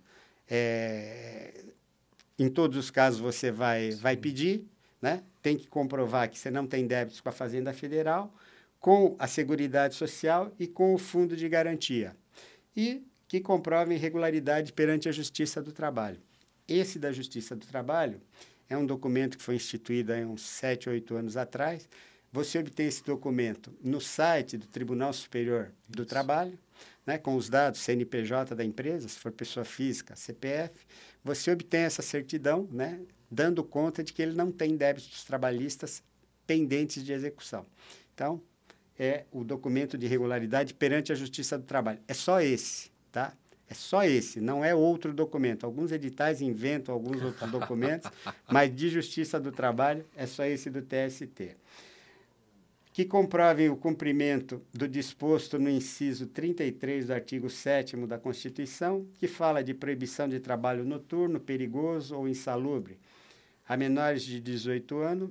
[0.48, 1.64] é,
[2.38, 4.64] em todos os casos, você vai, vai pedir,
[5.02, 5.22] né?
[5.42, 8.32] Tem que comprovar que você não tem débitos com a Fazenda Federal,
[8.78, 12.16] com a Seguridade Social e com o Fundo de Garantia.
[12.76, 16.20] E que comprovem irregularidade perante a Justiça do Trabalho.
[16.68, 18.20] Esse da Justiça do Trabalho
[18.74, 21.88] é um documento que foi instituído há uns 7, 8 anos atrás.
[22.32, 26.10] Você obtém esse documento no site do Tribunal Superior do Isso.
[26.10, 26.58] Trabalho,
[27.06, 30.74] né, com os dados CNPJ da empresa, se for pessoa física, CPF.
[31.22, 36.02] Você obtém essa certidão, né, dando conta de que ele não tem débitos trabalhistas
[36.46, 37.64] pendentes de execução.
[38.12, 38.42] Então,
[38.98, 42.00] é o documento de regularidade perante a Justiça do Trabalho.
[42.06, 43.32] É só esse, tá?
[43.68, 45.64] É só esse, não é outro documento.
[45.64, 48.10] Alguns editais inventam alguns outros documentos,
[48.50, 51.56] mas de Justiça do Trabalho é só esse do TST.
[52.92, 59.26] Que comprovem o cumprimento do disposto no inciso 33 do artigo 7 da Constituição, que
[59.26, 62.98] fala de proibição de trabalho noturno, perigoso ou insalubre
[63.66, 65.30] a menores de 18 anos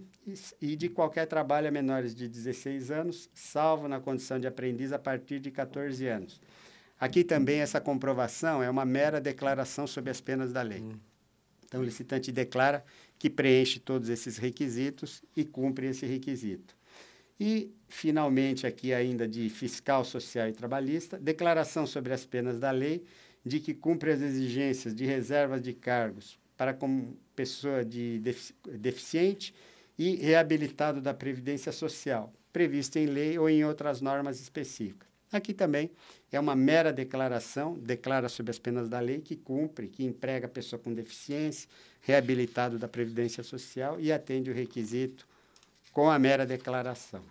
[0.59, 4.97] e de qualquer trabalho a menores de 16 anos, salvo na condição de aprendiz a
[4.97, 6.41] partir de 14 anos
[7.03, 10.79] Aqui também essa comprovação é uma mera declaração sobre as penas da lei.
[10.79, 10.97] Hum.
[11.65, 12.81] Então, o licitante declara
[13.19, 16.73] que preenche todos esses requisitos e cumpre esse requisito.
[17.37, 23.03] E, finalmente, aqui ainda de fiscal, social e trabalhista, declaração sobre as penas da lei
[23.45, 29.53] de que cumpre as exigências de reservas de cargos para como pessoa de defici deficiente
[29.99, 35.12] e reabilitado da Previdência Social, previsto em lei ou em outras normas específicas.
[35.33, 35.89] Aqui também
[36.31, 40.49] é uma mera declaração, declara sobre as penas da lei, que cumpre, que emprega a
[40.49, 41.67] pessoa com deficiência,
[42.01, 45.27] reabilitado da Previdência Social e atende o requisito
[45.91, 47.23] com a mera declaração.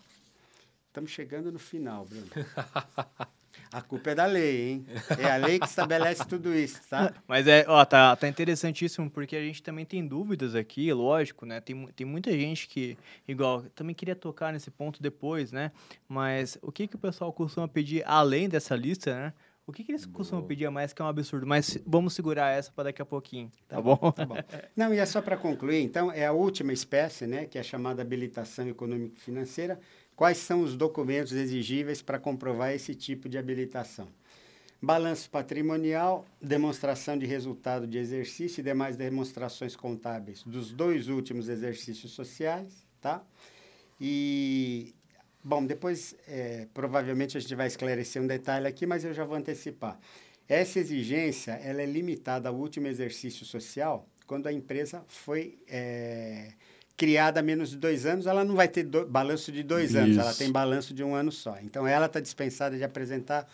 [0.88, 2.26] Estamos chegando no final, Bruno.
[3.72, 4.86] A culpa é da lei, hein?
[5.18, 7.12] É a lei que estabelece tudo isso, tá?
[7.26, 11.60] Mas é, ó, tá, tá interessantíssimo, porque a gente também tem dúvidas aqui, lógico, né?
[11.60, 15.72] Tem, tem muita gente que, igual, também queria tocar nesse ponto depois, né?
[16.06, 19.32] Mas o que, que o pessoal costuma pedir além dessa lista, né?
[19.64, 20.18] O que, que eles Boa.
[20.18, 21.46] costumam pedir a mais que é um absurdo?
[21.46, 23.96] Mas vamos segurar essa para daqui a pouquinho, tá, tá bom?
[24.12, 24.34] Tá bom.
[24.76, 27.46] Não, e é só para concluir, então, é a última espécie, né?
[27.46, 29.78] Que é a chamada habilitação econômico-financeira
[30.22, 34.06] Quais são os documentos exigíveis para comprovar esse tipo de habilitação?
[34.80, 42.12] Balanço patrimonial, demonstração de resultado de exercício e demais demonstrações contábeis dos dois últimos exercícios
[42.12, 43.20] sociais, tá?
[44.00, 44.94] E,
[45.42, 49.34] bom, depois, é, provavelmente a gente vai esclarecer um detalhe aqui, mas eu já vou
[49.36, 49.98] antecipar.
[50.48, 56.52] Essa exigência, ela é limitada ao último exercício social, quando a empresa foi é,
[56.96, 59.98] criada há menos de dois anos, ela não vai ter do, balanço de dois Isso.
[59.98, 61.58] anos, ela tem balanço de um ano só.
[61.62, 63.48] Então, ela está dispensada de apresentar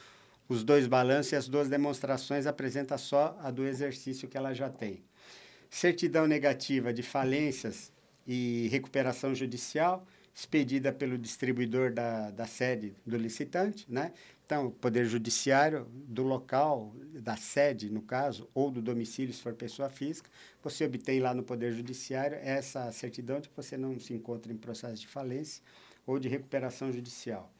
[0.48, 4.68] os dois balanços e as duas demonstrações, apresenta só a do exercício que ela já
[4.68, 5.03] tem.
[5.70, 7.92] Certidão negativa de falências
[8.27, 14.12] e recuperação judicial, expedida pelo distribuidor da, da sede do licitante, né?
[14.48, 19.52] Então, o Poder Judiciário do local, da sede, no caso, ou do domicílio, se for
[19.52, 20.30] pessoa física,
[20.62, 24.56] você obtém lá no Poder Judiciário essa certidão de que você não se encontra em
[24.56, 25.62] processo de falência
[26.06, 27.52] ou de recuperação judicial.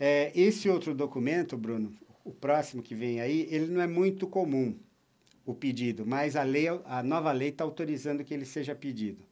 [0.00, 4.76] É, esse outro documento, Bruno, o próximo que vem aí, ele não é muito comum,
[5.46, 9.24] o pedido, mas a, lei, a nova lei está autorizando que ele seja pedido.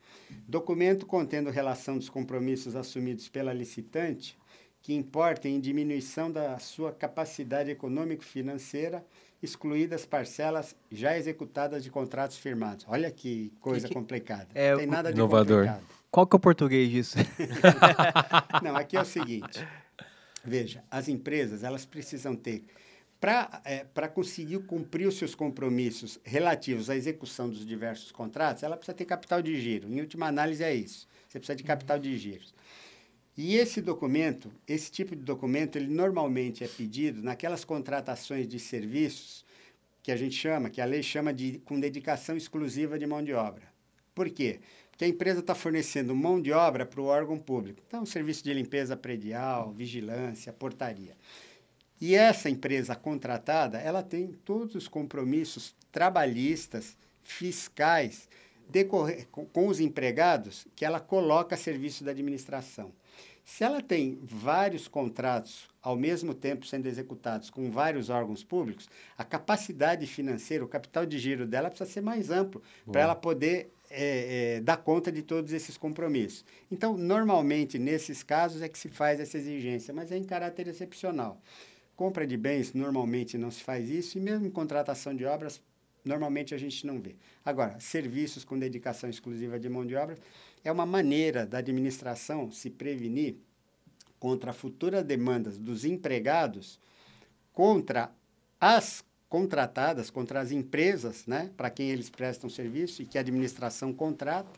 [0.46, 4.38] Documento contendo relação dos compromissos assumidos pela licitante
[4.87, 9.05] que importem em diminuição da sua capacidade econômico-financeira,
[9.42, 12.87] excluídas parcelas já executadas de contratos firmados.
[12.88, 14.46] Olha que coisa que, complicada.
[14.55, 15.64] É, Não tem nada de inovador.
[15.64, 15.85] complicado.
[16.09, 17.18] Qual que é o português disso?
[18.62, 19.66] Não, aqui é o seguinte.
[20.44, 22.64] Veja, as empresas, elas precisam ter
[23.18, 28.96] para é, conseguir cumprir os seus compromissos relativos à execução dos diversos contratos, ela precisa
[28.96, 29.88] ter capital de giro.
[29.92, 31.09] Em última análise, é isso.
[31.27, 32.44] Você precisa de capital de giro.
[33.37, 39.44] E esse documento, esse tipo de documento, ele normalmente é pedido naquelas contratações de serviços
[40.03, 43.35] que a gente chama, que a lei chama de com dedicação exclusiva de mão de
[43.35, 43.64] obra.
[44.14, 44.61] Por quê?
[44.90, 47.83] Porque a empresa está fornecendo mão de obra para o órgão público.
[47.87, 51.14] Então, serviço de limpeza predial, vigilância, portaria.
[52.01, 58.29] E essa empresa contratada, ela tem todos os compromissos trabalhistas, fiscais,
[58.88, 62.92] com, com os empregados que ela coloca a serviço da administração.
[63.46, 69.22] Se ela tem vários contratos ao mesmo tempo sendo executados com vários órgãos públicos, a
[69.22, 74.56] capacidade financeira, o capital de giro dela precisa ser mais amplo para ela poder é,
[74.56, 76.44] é, dar conta de todos esses compromissos.
[76.72, 81.40] Então, normalmente, nesses casos é que se faz essa exigência, mas é em caráter excepcional.
[81.94, 85.62] Compra de bens, normalmente não se faz isso, e mesmo contratação de obras,
[86.04, 87.14] normalmente a gente não vê.
[87.44, 90.18] Agora, serviços com dedicação exclusiva de mão de obra,
[90.68, 93.37] é uma maneira da administração se prevenir
[94.18, 96.81] contra futuras demandas dos empregados,
[97.52, 98.11] contra
[98.61, 103.92] as contratadas, contra as empresas, né, para quem eles prestam serviço e que a administração
[103.92, 104.48] contrata,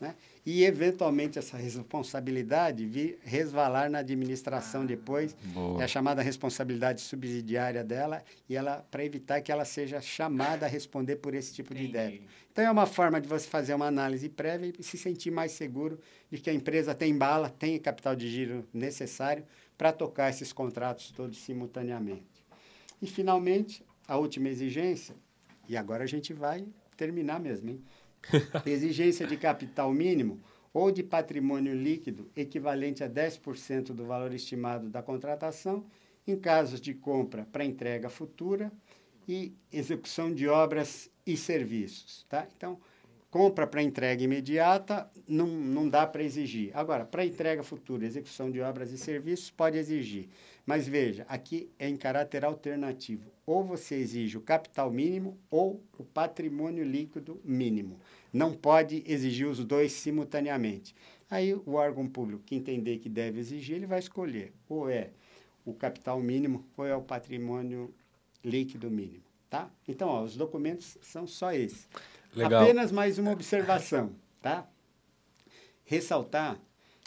[0.00, 0.14] né,
[0.46, 5.80] e eventualmente essa responsabilidade vir resvalar na administração depois, Boa.
[5.80, 10.68] é a chamada responsabilidade subsidiária dela, e ela para evitar que ela seja chamada a
[10.68, 11.86] responder por esse tipo Entendi.
[11.88, 12.24] de débito.
[12.52, 15.98] Então é uma forma de você fazer uma análise prévia e se sentir mais seguro
[16.30, 19.44] de que a empresa tem bala, tem capital de giro necessário
[19.76, 22.44] para tocar esses contratos todos simultaneamente.
[23.00, 25.14] E finalmente, a última exigência,
[25.68, 27.80] e agora a gente vai terminar mesmo, hein?
[28.66, 30.40] exigência de capital mínimo
[30.72, 35.86] ou de patrimônio líquido equivalente a 10% do valor estimado da contratação
[36.26, 38.70] em casos de compra para entrega futura
[39.26, 42.24] e execução de obras e serviços.
[42.28, 42.46] Tá?
[42.56, 42.78] Então,
[43.30, 46.70] compra para entrega imediata não, não dá para exigir.
[46.74, 50.28] Agora, para entrega futura, execução de obras e serviços, pode exigir.
[50.64, 53.30] Mas veja, aqui é em caráter alternativo.
[53.46, 57.98] Ou você exige o capital mínimo ou o patrimônio líquido mínimo.
[58.32, 60.94] Não pode exigir os dois simultaneamente.
[61.30, 65.10] Aí o órgão público que entender que deve exigir, ele vai escolher ou é
[65.64, 67.92] o capital mínimo ou é o patrimônio
[68.42, 69.70] líquido mínimo, tá?
[69.86, 71.88] Então, ó, os documentos são só esses.
[72.38, 72.62] Legal.
[72.62, 74.66] Apenas mais uma observação, tá?
[75.84, 76.60] Ressaltar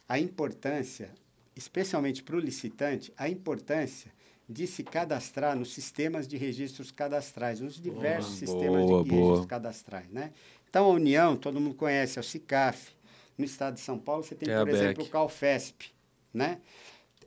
[0.07, 1.09] a importância
[1.55, 4.11] especialmente para o licitante, a importância
[4.47, 9.21] de se cadastrar nos sistemas de registros cadastrais, nos diversos boa, sistemas boa, de boa.
[9.21, 10.09] registros cadastrais.
[10.09, 10.33] Né?
[10.69, 12.93] Então, a União, todo mundo conhece, é o CICAF.
[13.37, 15.91] No estado de São Paulo, você tem, tem por exemplo, o CalFesp.
[16.33, 16.59] Né?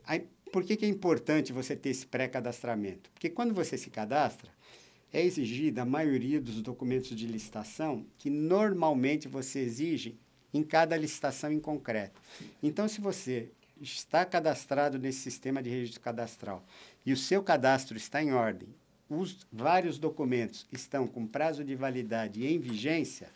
[0.05, 3.09] Aí, por que, que é importante você ter esse pré-cadastramento?
[3.11, 4.54] Porque quando você se cadastra,
[5.15, 10.19] é exigida a maioria dos documentos de licitação que normalmente você exige
[10.53, 12.21] em cada licitação em concreto.
[12.61, 13.49] Então, se você
[13.79, 16.65] está cadastrado nesse sistema de registro cadastral
[17.05, 18.67] e o seu cadastro está em ordem,
[19.09, 23.29] os vários documentos estão com prazo de validade em vigência,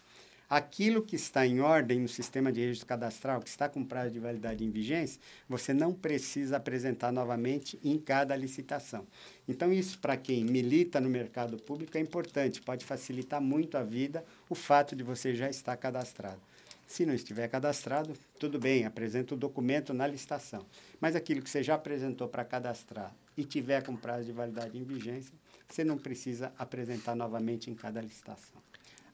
[0.50, 4.20] aquilo que está em ordem no sistema de registro cadastral, que está com prazo de
[4.20, 9.06] validade em vigência, você não precisa apresentar novamente em cada licitação.
[9.48, 14.26] Então, isso para quem milita no mercado público é importante, pode facilitar muito a vida
[14.50, 16.42] o fato de você já estar cadastrado.
[16.88, 20.66] Se não estiver cadastrado, tudo bem, apresenta o documento na licitação.
[21.00, 24.84] Mas aquilo que você já apresentou para cadastrar e tiver com prazo de validade em
[24.84, 25.32] vigência,
[25.68, 28.60] você não precisa apresentar novamente em cada licitação.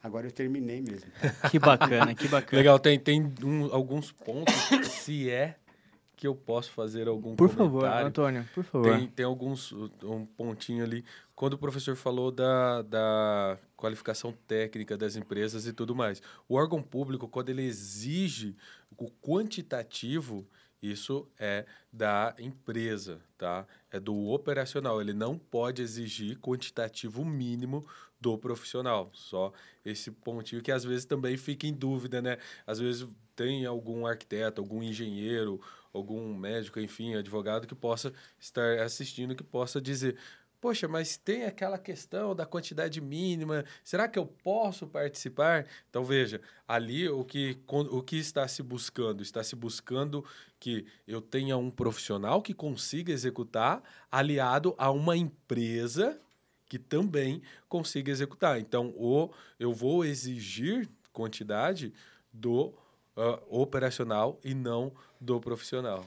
[0.06, 1.10] Agora eu terminei mesmo.
[1.50, 2.58] Que bacana, que bacana.
[2.58, 5.56] Legal, tem, tem um, alguns pontos, se é
[6.16, 7.72] que eu posso fazer algum por comentário.
[7.72, 8.96] Por favor, Antônio, por favor.
[8.96, 11.04] Tem, tem alguns, um pontinho ali.
[11.34, 16.22] Quando o professor falou da, da qualificação técnica das empresas e tudo mais.
[16.48, 18.56] O órgão público, quando ele exige
[18.96, 20.46] o quantitativo,
[20.90, 23.66] isso é da empresa, tá?
[23.90, 25.00] É do operacional.
[25.00, 27.86] Ele não pode exigir quantitativo mínimo
[28.20, 29.10] do profissional.
[29.12, 29.52] Só
[29.84, 32.38] esse pontinho que às vezes também fica em dúvida, né?
[32.66, 35.60] Às vezes tem algum arquiteto, algum engenheiro,
[35.92, 40.16] algum médico, enfim, advogado que possa estar assistindo, que possa dizer:
[40.66, 43.64] Poxa, mas tem aquela questão da quantidade mínima.
[43.84, 45.64] Será que eu posso participar?
[45.88, 49.22] Então veja, ali o que, o que está se buscando?
[49.22, 50.24] Está se buscando
[50.58, 56.20] que eu tenha um profissional que consiga executar, aliado a uma empresa
[56.68, 58.58] que também consiga executar.
[58.58, 61.94] Então, o, eu vou exigir quantidade
[62.32, 62.74] do
[63.16, 66.04] uh, operacional e não do profissional.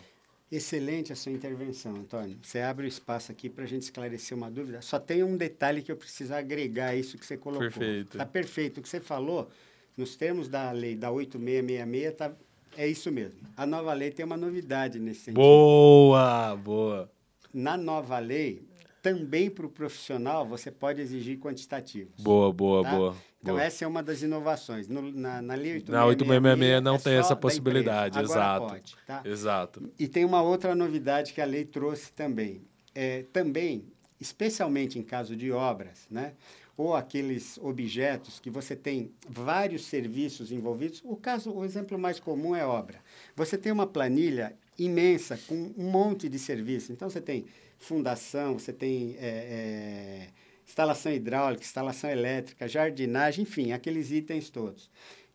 [0.52, 2.38] Excelente a sua intervenção, Antônio.
[2.42, 4.82] Você abre o espaço aqui para a gente esclarecer uma dúvida.
[4.82, 7.70] Só tem um detalhe que eu preciso agregar a isso que você colocou.
[7.70, 8.14] Perfeito.
[8.14, 8.80] Está perfeito.
[8.80, 9.48] O que você falou,
[9.96, 12.32] nos termos da lei da 8666, tá,
[12.76, 13.40] é isso mesmo.
[13.56, 15.36] A nova lei tem uma novidade nesse sentido.
[15.36, 17.12] Boa, boa.
[17.54, 18.68] Na nova lei,
[19.04, 22.14] também para o profissional você pode exigir quantitativos.
[22.20, 22.96] Boa, boa, tá?
[22.96, 23.16] boa.
[23.42, 23.64] Então, boa.
[23.64, 24.88] essa é uma das inovações.
[24.88, 28.68] No, na, na Lei 8666 na 8666 não é tem essa possibilidade, exato.
[28.68, 29.22] Pode, tá?
[29.24, 29.92] Exato.
[29.98, 32.62] E tem uma outra novidade que a lei trouxe também.
[32.94, 33.86] É, também,
[34.20, 36.34] especialmente em caso de obras, né?
[36.80, 41.02] ou aqueles objetos que você tem vários serviços envolvidos.
[41.04, 43.02] O caso, o exemplo mais comum é obra.
[43.36, 46.92] Você tem uma planilha imensa com um monte de serviços.
[46.92, 47.46] Então você tem
[47.78, 50.28] fundação, você tem é, é,
[50.70, 54.90] instalação hidráulica, instalação elétrica, jardinagem, enfim, aqueles itens todos.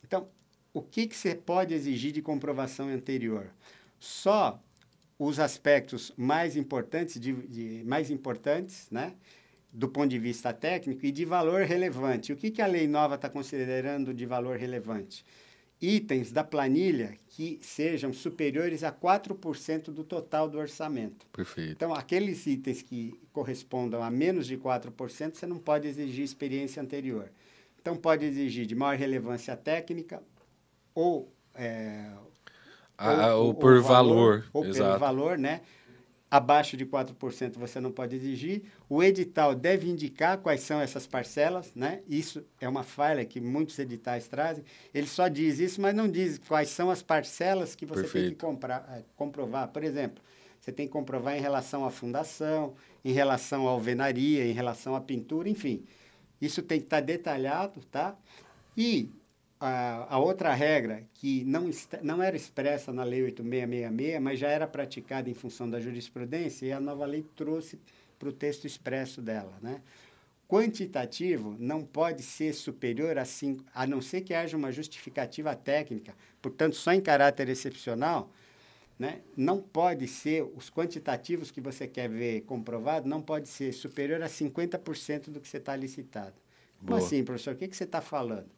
[0.05, 0.29] Então,
[0.73, 3.51] o que, que você pode exigir de comprovação anterior?
[3.99, 4.63] Só
[5.19, 9.15] os aspectos mais importantes, de, de, mais importantes, né?
[9.73, 12.33] do ponto de vista técnico e de valor relevante.
[12.33, 15.25] O que, que a lei nova está considerando de valor relevante?
[15.85, 21.27] Itens da planilha que sejam superiores a 4% do total do orçamento.
[21.33, 21.73] Perfeito.
[21.73, 27.31] Então, aqueles itens que correspondam a menos de 4%, você não pode exigir experiência anterior.
[27.81, 30.23] Então, pode exigir de maior relevância técnica
[30.95, 31.31] ou...
[31.55, 32.11] É,
[32.99, 34.89] ou, ou, por valor, valor ou exato.
[34.89, 35.61] pelo valor, né?
[36.31, 38.63] Abaixo de 4% você não pode exigir.
[38.89, 42.03] O edital deve indicar quais são essas parcelas, né?
[42.09, 44.65] Isso é uma falha que muitos editais trazem.
[44.93, 48.25] Ele só diz isso, mas não diz quais são as parcelas que você Perfeito.
[48.25, 49.69] tem que comprar, eh, comprovar.
[49.69, 50.23] Por exemplo,
[50.61, 55.01] você tem que comprovar em relação à fundação, em relação à alvenaria, em relação à
[55.01, 55.85] pintura, enfim.
[56.41, 58.17] Isso tem que estar detalhado, tá?
[58.77, 59.09] E
[59.61, 61.71] a, a, outra regra, que não,
[62.03, 66.73] não era expressa na Lei 8666, mas já era praticada em função da jurisprudência, e
[66.73, 67.79] a nova lei trouxe
[68.19, 69.53] para o texto expresso dela.
[69.63, 69.81] Né?
[70.49, 76.15] Quantitativo não pode ser superior a 5, a não ser que haja uma justificativa técnica,
[76.43, 78.31] portanto, só em caráter excepcional,
[78.99, 79.21] né?
[79.37, 84.29] não pode ser, os quantitativos que você quer ver comprovado, não pode ser superior a
[84.29, 86.35] 50% do que você está licitado.
[86.85, 87.55] Como assim, professor?
[87.55, 88.51] O que, que você está falando?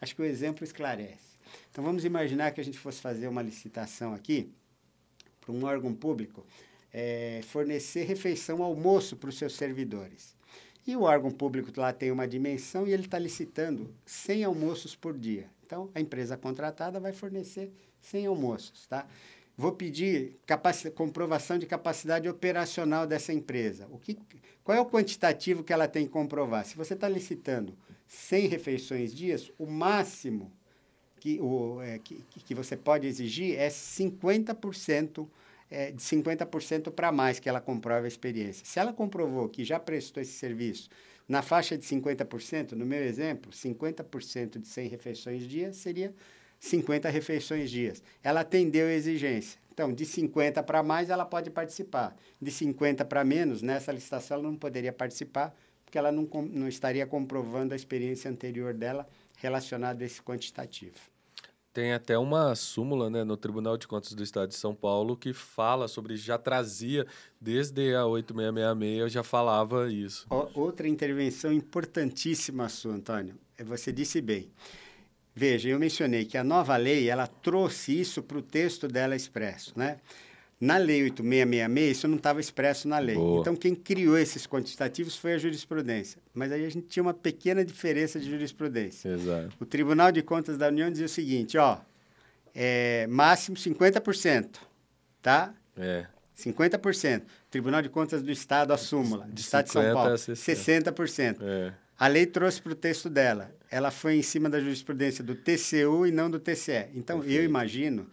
[0.00, 1.38] Acho que o exemplo esclarece.
[1.70, 4.50] Então, vamos imaginar que a gente fosse fazer uma licitação aqui
[5.40, 6.46] para um órgão público
[6.92, 10.34] é, fornecer refeição almoço para os seus servidores.
[10.86, 15.16] E o órgão público lá tem uma dimensão e ele está licitando 100 almoços por
[15.16, 15.46] dia.
[15.64, 17.70] Então, a empresa contratada vai fornecer
[18.00, 19.06] 100 almoços, tá?
[19.56, 20.36] Vou pedir
[20.94, 23.86] comprovação de capacidade operacional dessa empresa.
[23.90, 24.18] O que,
[24.64, 26.64] qual é o quantitativo que ela tem que comprovar?
[26.64, 27.76] Se você está licitando
[28.10, 30.50] 100 refeições dias, o máximo
[31.20, 35.28] que, o, é, que, que você pode exigir é 50%,
[35.70, 38.66] é, de 50% para mais que ela comprove a experiência.
[38.66, 40.90] Se ela comprovou que já prestou esse serviço
[41.28, 46.12] na faixa de 50%, no meu exemplo, 50% de 100 refeições dia seria
[46.58, 48.02] 50 refeições dias.
[48.24, 49.60] Ela atendeu a exigência.
[49.72, 52.16] Então, de 50 para mais, ela pode participar.
[52.42, 55.54] De 50 para menos, nessa licitação, ela não poderia participar,
[55.90, 60.94] porque ela não, não estaria comprovando a experiência anterior dela relacionada a esse quantitativo.
[61.72, 65.32] Tem até uma súmula né, no Tribunal de Contas do Estado de São Paulo que
[65.32, 67.06] fala sobre, já trazia,
[67.40, 70.26] desde a 8666, já falava isso.
[70.54, 74.48] Outra intervenção importantíssima sua, Antônio, é você disse bem.
[75.34, 79.72] Veja, eu mencionei que a nova lei, ela trouxe isso para o texto dela expresso,
[79.76, 79.98] né?
[80.60, 83.14] Na Lei 8666, isso não estava expresso na lei.
[83.14, 83.40] Boa.
[83.40, 86.20] Então, quem criou esses quantitativos foi a jurisprudência.
[86.34, 89.08] Mas aí a gente tinha uma pequena diferença de jurisprudência.
[89.08, 89.56] Exato.
[89.58, 91.78] O Tribunal de Contas da União dizia o seguinte, ó,
[92.54, 94.56] é, máximo 50%,
[95.22, 95.54] tá?
[95.78, 96.06] É.
[96.38, 97.22] 50%.
[97.50, 100.94] Tribunal de Contas do Estado, a súmula, do Estado de São Paulo, 60%.
[100.94, 101.36] 60%.
[101.40, 101.72] É.
[101.98, 103.50] A lei trouxe para o texto dela.
[103.70, 106.88] Ela foi em cima da jurisprudência do TCU e não do TCE.
[106.94, 107.40] Então, Perfeito.
[107.40, 108.06] eu imagino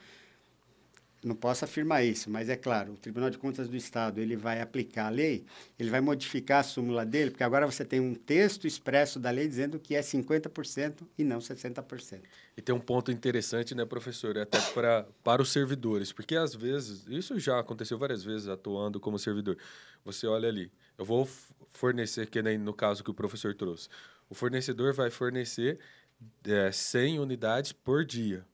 [1.27, 4.61] não posso afirmar isso, mas é claro, o Tribunal de Contas do Estado ele vai
[4.61, 5.45] aplicar a lei,
[5.77, 9.47] ele vai modificar a súmula dele, porque agora você tem um texto expresso da lei
[9.47, 12.21] dizendo que é 50% e não 60%.
[12.55, 17.05] E tem um ponto interessante, né, professor, até para, para os servidores, porque às vezes,
[17.07, 19.57] isso já aconteceu várias vezes atuando como servidor.
[20.03, 21.29] Você olha ali, eu vou
[21.69, 23.89] fornecer, que nem no caso que o professor trouxe,
[24.29, 25.79] o fornecedor vai fornecer
[26.45, 28.45] é, 100 unidades por dia.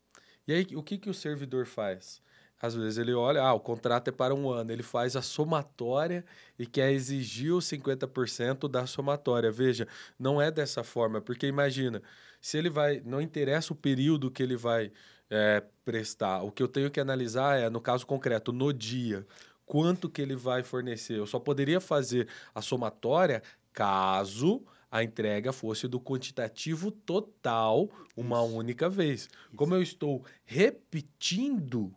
[0.47, 2.21] E aí, o que, que o servidor faz?
[2.63, 6.23] Às vezes ele olha, ah, o contrato é para um ano, ele faz a somatória
[6.57, 9.51] e quer exigir os 50% da somatória.
[9.51, 9.85] Veja,
[10.17, 12.01] não é dessa forma, porque imagina,
[12.39, 14.93] se ele vai, não interessa o período que ele vai
[15.29, 19.27] é, prestar, o que eu tenho que analisar é, no caso concreto, no dia,
[19.65, 21.17] quanto que ele vai fornecer.
[21.17, 23.43] Eu só poderia fazer a somatória
[23.73, 28.55] caso a entrega fosse do quantitativo total uma Isso.
[28.55, 29.21] única vez.
[29.21, 29.29] Isso.
[29.53, 31.93] Como eu estou repetindo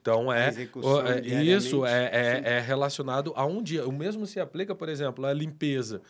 [0.00, 3.86] então é, é isso é, é, é, relacionado a um dia.
[3.86, 6.02] O mesmo se aplica, por exemplo, à limpeza.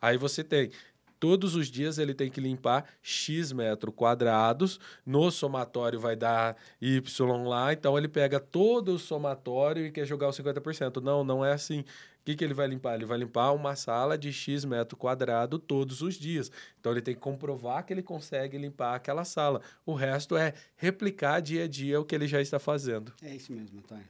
[0.00, 0.70] Aí você tem
[1.18, 4.80] todos os dias ele tem que limpar x metros quadrados.
[5.04, 10.28] No somatório vai dar y lá, então ele pega todo o somatório e quer jogar
[10.28, 11.02] os 50%.
[11.02, 11.84] Não, não é assim.
[12.20, 12.94] O que, que ele vai limpar?
[12.94, 16.50] Ele vai limpar uma sala de X metro quadrado todos os dias.
[16.78, 19.62] Então ele tem que comprovar que ele consegue limpar aquela sala.
[19.86, 23.12] O resto é replicar dia a dia o que ele já está fazendo.
[23.22, 24.04] É isso mesmo, Antônio.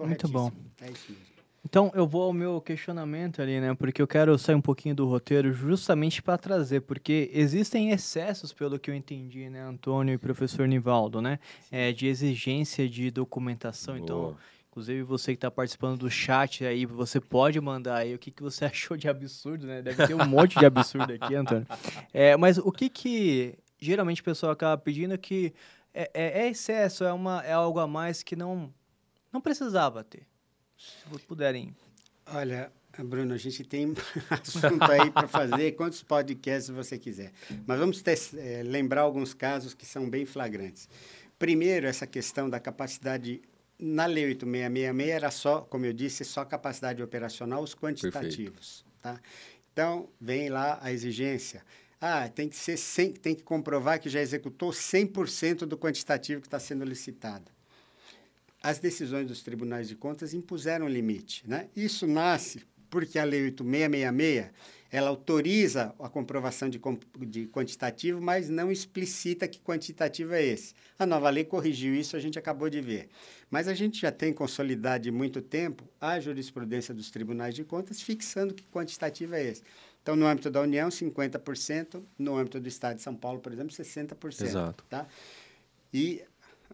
[0.00, 0.52] Muito bom.
[0.80, 1.36] É isso mesmo.
[1.68, 3.74] Então, eu vou ao meu questionamento ali, né?
[3.74, 8.78] Porque eu quero sair um pouquinho do roteiro justamente para trazer, porque existem excessos, pelo
[8.78, 11.40] que eu entendi, né, Antônio e professor Nivaldo, né?
[11.68, 13.98] É, de exigência de documentação.
[13.98, 14.28] Então, Boa.
[14.30, 18.30] Então, Inclusive, você que está participando do chat aí, você pode mandar aí o que,
[18.30, 19.80] que você achou de absurdo, né?
[19.80, 21.66] Deve ter um monte de absurdo aqui, Antônio.
[22.12, 25.54] É, mas o que que geralmente o pessoal acaba pedindo é que
[25.94, 28.70] é, é, é, excesso, é, uma, é algo a mais que não,
[29.32, 30.26] não precisava ter.
[30.76, 31.74] Se puderem.
[32.26, 33.94] Olha, Bruno, a gente tem
[34.28, 37.32] assunto aí para fazer, quantos podcasts você quiser.
[37.66, 40.86] Mas vamos ter, é, lembrar alguns casos que são bem flagrantes.
[41.38, 43.40] Primeiro, essa questão da capacidade.
[43.78, 48.84] Na Lei 8666 era só, como eu disse, só capacidade operacional, os quantitativos.
[49.02, 49.20] Tá?
[49.72, 51.62] Então, vem lá a exigência.
[52.00, 56.46] Ah, tem que, ser 100, tem que comprovar que já executou 100% do quantitativo que
[56.46, 57.50] está sendo licitado.
[58.62, 61.42] As decisões dos tribunais de contas impuseram limite.
[61.46, 61.68] Né?
[61.76, 64.50] Isso nasce porque a Lei 8666
[64.96, 66.80] ela autoriza a comprovação de,
[67.26, 70.74] de quantitativo, mas não explicita que quantitativo é esse.
[70.98, 73.10] A nova lei corrigiu isso, a gente acabou de ver.
[73.50, 78.00] Mas a gente já tem consolidado de muito tempo a jurisprudência dos tribunais de contas
[78.00, 79.62] fixando que quantitativo é esse.
[80.02, 83.74] Então, no âmbito da União, 50%, no âmbito do Estado de São Paulo, por exemplo,
[83.74, 84.44] 60%.
[84.44, 84.82] Exato.
[84.88, 85.06] Tá?
[85.92, 86.22] E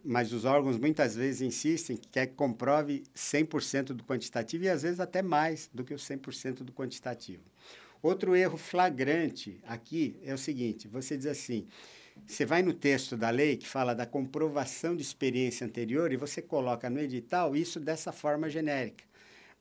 [0.05, 4.83] mas os órgãos muitas vezes insistem que quer que comprove 100% do quantitativo e às
[4.83, 7.43] vezes até mais do que o 100% do quantitativo.
[8.03, 11.69] Outro erro flagrante aqui é o seguinte: você diz assim,
[12.27, 16.43] você vai no texto da lei que fala da comprovação de experiência anterior e você
[16.43, 19.05] coloca no edital isso dessa forma genérica.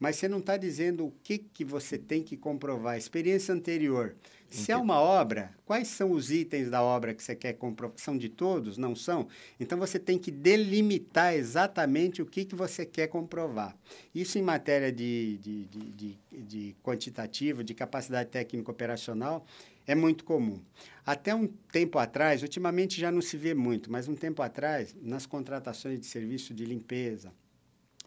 [0.02, 2.98] Mas você não está dizendo o que, que você tem que comprovar.
[2.98, 4.16] Experiência anterior.
[4.50, 7.96] Se é uma obra, quais são os itens da obra que você quer comprovar?
[8.00, 8.80] São de todos?
[8.80, 9.28] Não são?
[9.60, 13.78] Então você tem que delimitar exatamente o que, que você quer comprovar.
[14.14, 19.46] Isso em matéria de, de, de, de, de quantitativo, de capacidade técnica operacional,
[19.86, 20.60] é muito comum.
[21.06, 25.28] Até um tempo atrás, ultimamente já não se vê muito, mas um tempo atrás, nas
[25.28, 27.32] contratações de serviço de limpeza,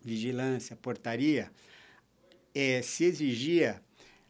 [0.02, 1.50] vigilância, portaria,
[2.54, 3.82] é, se exigia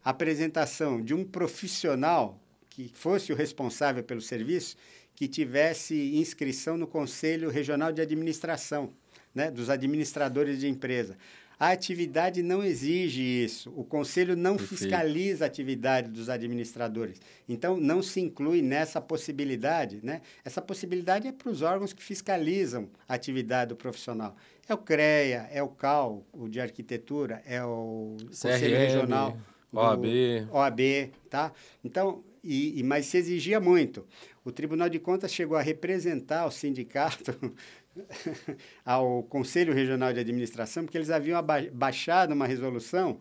[0.05, 4.77] apresentação de um profissional que fosse o responsável pelo serviço,
[5.15, 8.93] que tivesse inscrição no Conselho Regional de Administração,
[9.35, 11.17] né, dos administradores de empresa.
[11.59, 13.73] A atividade não exige isso.
[13.77, 14.81] O conselho não Perfeito.
[14.81, 17.21] fiscaliza a atividade dos administradores.
[17.49, 20.01] Então, não se inclui nessa possibilidade.
[20.03, 20.21] Né?
[20.45, 24.37] Essa possibilidade é para os órgãos que fiscalizam a atividade do profissional.
[24.69, 28.53] É o CREA, é o CAL, o de arquitetura, é o CRM.
[28.53, 29.39] Conselho Regional
[29.75, 30.07] OAB.
[30.53, 31.53] OAB, tá?
[31.83, 34.07] Então, e, e, mas se exigia muito.
[34.45, 37.35] O Tribunal de Contas chegou a representar o sindicato
[38.85, 41.41] ao Conselho Regional de Administração, porque eles haviam
[41.73, 43.21] baixado uma resolução,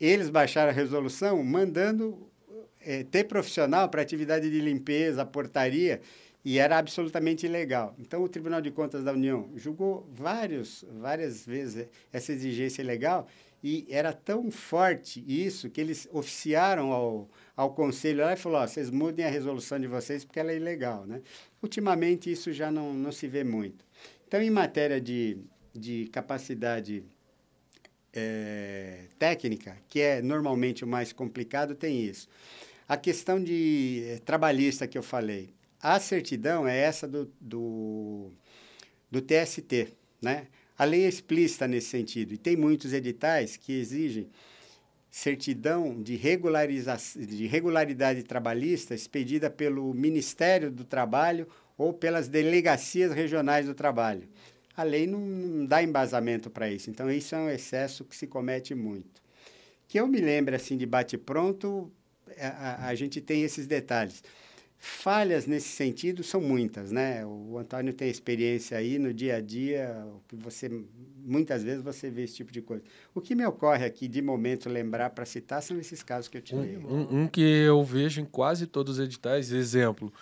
[0.00, 2.30] eles baixaram a resolução mandando
[2.80, 6.00] é, ter profissional para atividade de limpeza, portaria,
[6.44, 7.94] e era absolutamente ilegal.
[7.98, 13.28] Então, o Tribunal de Contas da União julgou vários, várias vezes essa exigência ilegal
[13.62, 18.90] e era tão forte isso que eles oficiaram ao, ao conselho lá e falou: vocês
[18.90, 21.06] mudem a resolução de vocês porque ela é ilegal.
[21.06, 21.22] Né?
[21.62, 23.84] Ultimamente, isso já não, não se vê muito.
[24.32, 25.36] Então, em matéria de,
[25.74, 27.04] de capacidade
[28.14, 32.26] é, técnica, que é normalmente o mais complicado, tem isso.
[32.88, 35.52] A questão de é, trabalhista que eu falei.
[35.82, 38.30] A certidão é essa do, do,
[39.10, 40.46] do TST, né?
[40.78, 44.30] A lei é explícita nesse sentido e tem muitos editais que exigem
[45.10, 53.66] certidão de, regularização, de regularidade trabalhista expedida pelo Ministério do Trabalho ou pelas delegacias regionais
[53.66, 54.28] do trabalho.
[54.76, 58.26] A lei não, não dá embasamento para isso, então isso é um excesso que se
[58.26, 59.22] comete muito.
[59.86, 61.92] Que eu me lembro assim de bate-pronto,
[62.38, 64.22] a, a, a gente tem esses detalhes.
[64.84, 67.24] Falhas nesse sentido são muitas, né?
[67.24, 70.68] O Antônio tem experiência aí no dia a dia, que você
[71.24, 72.82] muitas vezes você vê esse tipo de coisa.
[73.14, 76.42] O que me ocorre aqui de momento lembrar para citar são esses casos que eu
[76.42, 76.78] te dei.
[76.78, 80.12] Um, um, que eu vejo em quase todos os editais, exemplo,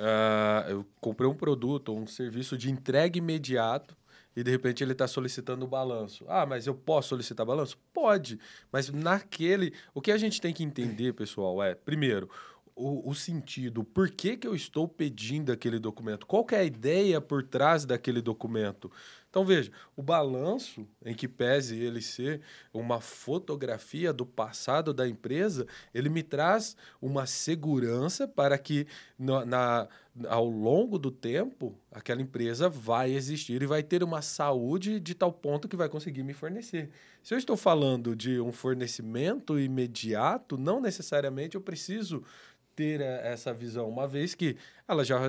[0.00, 3.96] uh, eu comprei um produto ou um serviço de entrega imediato
[4.34, 6.24] e de repente ele está solicitando o balanço.
[6.28, 7.78] Ah, mas eu posso solicitar balanço?
[7.92, 8.38] Pode,
[8.72, 9.72] mas naquele.
[9.94, 12.30] O que a gente tem que entender, pessoal, é, primeiro,
[12.74, 17.20] o, o, sentido, por que, que eu estou pedindo aquele documento, qual é a ideia
[17.20, 18.90] por trás daquele documento.
[19.30, 22.40] Então, veja, o balanço, em que pese ele ser
[22.74, 29.88] uma fotografia do passado da empresa, ele me traz uma segurança para que na, na
[30.28, 35.32] ao longo do tempo aquela empresa vai existir e vai ter uma saúde de tal
[35.32, 36.90] ponto que vai conseguir me fornecer.
[37.22, 42.24] Se eu estou falando de um fornecimento imediato, não necessariamente eu preciso
[42.74, 44.56] ter eh, essa visão, uma vez que
[44.88, 45.20] ela já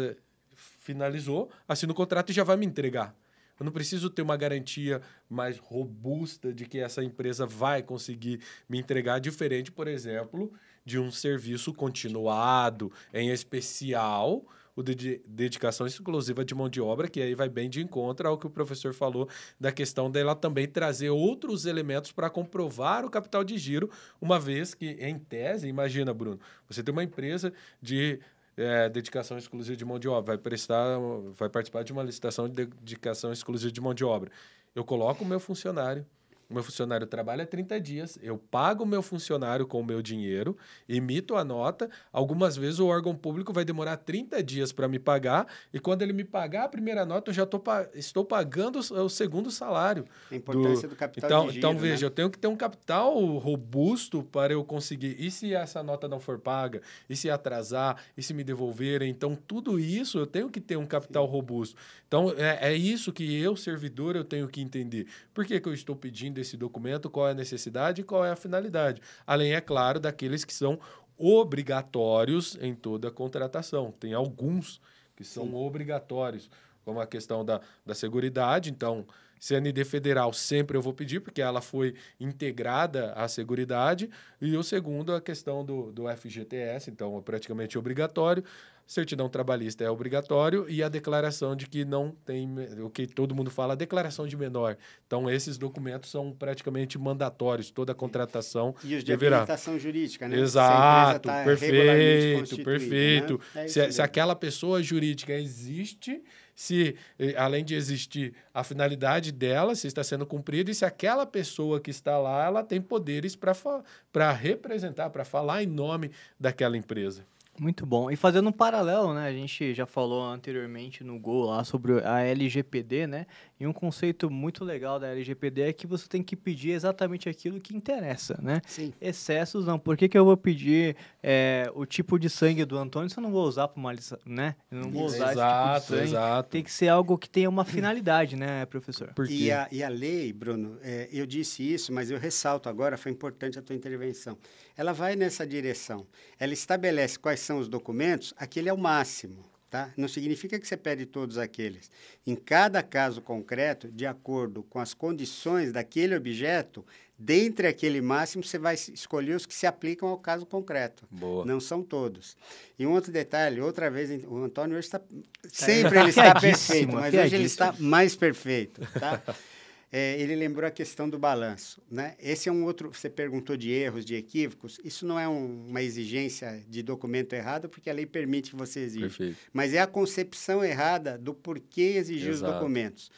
[0.55, 3.15] finalizou, assina o contrato e já vai me entregar.
[3.61, 8.79] Eu não preciso ter uma garantia mais robusta de que essa empresa vai conseguir me
[8.79, 10.51] entregar, diferente, por exemplo,
[10.83, 14.43] de um serviço continuado, em especial,
[14.75, 18.35] o de dedicação exclusiva de mão de obra, que aí vai bem de encontro ao
[18.35, 23.43] que o professor falou da questão dela também trazer outros elementos para comprovar o capital
[23.43, 28.19] de giro, uma vez que, em tese, imagina, Bruno, você tem uma empresa de
[28.61, 30.97] é, dedicação exclusiva de mão de obra, vai prestar,
[31.35, 34.31] vai participar de uma licitação de dedicação exclusiva de mão de obra.
[34.73, 36.05] Eu coloco o meu funcionário,
[36.53, 41.35] meu funcionário trabalha 30 dias, eu pago o meu funcionário com o meu dinheiro, emito
[41.35, 41.89] a nota.
[42.11, 46.13] Algumas vezes o órgão público vai demorar 30 dias para me pagar, e quando ele
[46.13, 47.61] me pagar a primeira nota, eu já tô,
[47.93, 50.05] estou pagando o segundo salário.
[50.31, 51.79] A importância do, do capital então, de giro, Então, né?
[51.79, 55.15] veja, eu tenho que ter um capital robusto para eu conseguir.
[55.19, 56.81] E se essa nota não for paga?
[57.09, 57.97] E se atrasar?
[58.17, 59.09] E se me devolverem?
[59.09, 61.31] Então, tudo isso eu tenho que ter um capital Sim.
[61.31, 61.75] robusto.
[62.07, 65.07] Então, é, é isso que eu, servidor, eu tenho que entender.
[65.33, 68.31] Por que, que eu estou pedindo esse documento, qual é a necessidade e qual é
[68.31, 69.01] a finalidade.
[69.25, 70.79] Além, é claro, daqueles que são
[71.17, 73.91] obrigatórios em toda a contratação.
[73.91, 74.81] Tem alguns
[75.15, 75.53] que são Sim.
[75.53, 76.49] obrigatórios,
[76.83, 78.71] como a questão da, da seguridade.
[78.71, 79.05] Então,
[79.41, 84.07] CND Federal sempre eu vou pedir, porque ela foi integrada à Seguridade.
[84.39, 88.43] E o segundo, a questão do, do FGTS, então é praticamente obrigatório
[88.85, 92.47] certidão trabalhista é obrigatório e a declaração de que não tem
[92.83, 94.77] o que todo mundo fala, a declaração de menor.
[95.07, 99.37] Então esses documentos são praticamente mandatórios, toda a contratação e os de deverá.
[99.37, 100.39] habilitação jurídica, né?
[100.39, 103.41] Exato, tá perfeito, perfeito.
[103.55, 103.65] Né?
[103.65, 106.21] É se, se aquela pessoa jurídica existe,
[106.55, 111.25] se eh, além de existir a finalidade dela, se está sendo cumprida e se aquela
[111.25, 117.25] pessoa que está lá, ela tem poderes para representar, para falar em nome daquela empresa.
[117.59, 118.09] Muito bom.
[118.09, 119.27] E fazendo um paralelo, né?
[119.27, 123.27] A gente já falou anteriormente no Gol lá sobre a LGPD, né?
[123.59, 127.59] E um conceito muito legal da LGPD é que você tem que pedir exatamente aquilo
[127.59, 128.61] que interessa, né?
[128.65, 128.93] Sim.
[128.99, 129.77] Excessos não.
[129.77, 133.21] Por que, que eu vou pedir é, o tipo de sangue do Antônio se eu
[133.21, 133.91] não vou usar para uma
[134.25, 134.55] né?
[134.71, 136.09] Eu não vou usar exato, esse tipo de sangue.
[136.09, 136.49] Exato.
[136.49, 139.13] Tem que ser algo que tenha uma finalidade, né, professor?
[139.13, 142.97] Por e, a, e a lei, Bruno, é, eu disse isso, mas eu ressalto agora,
[142.97, 144.37] foi importante a tua intervenção.
[144.75, 146.07] Ela vai nessa direção.
[146.39, 149.51] Ela estabelece quais são os documentos, aquele é o máximo.
[149.69, 149.89] Tá?
[149.95, 151.89] Não significa que você pede todos aqueles.
[152.27, 156.85] Em cada caso concreto, de acordo com as condições daquele objeto,
[157.17, 161.07] dentre aquele máximo, você vai escolher os que se aplicam ao caso concreto.
[161.09, 161.45] Boa.
[161.45, 162.35] Não são todos.
[162.77, 164.99] E um outro detalhe, outra vez, o Antônio hoje está...
[165.47, 168.81] Sempre ele está perfeito, mas hoje ele está mais perfeito.
[168.99, 169.23] Tá?
[169.91, 171.81] é, ele lembrou a questão do balanço.
[171.91, 172.15] Né?
[172.17, 172.93] Esse é um outro.
[172.93, 174.79] Você perguntou de erros, de equívocos.
[174.85, 178.79] Isso não é um, uma exigência de documento errado, porque a lei permite que você
[178.79, 179.07] exija.
[179.07, 179.37] Perfeito.
[179.51, 182.53] Mas é a concepção errada do porquê exigir Exato.
[182.53, 183.11] os documentos.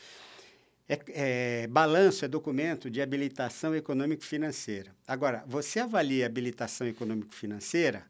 [0.89, 4.95] É, é, balanço é documento de habilitação econômico-financeira.
[5.07, 8.03] Agora, você avalia habilitação econômico-financeira,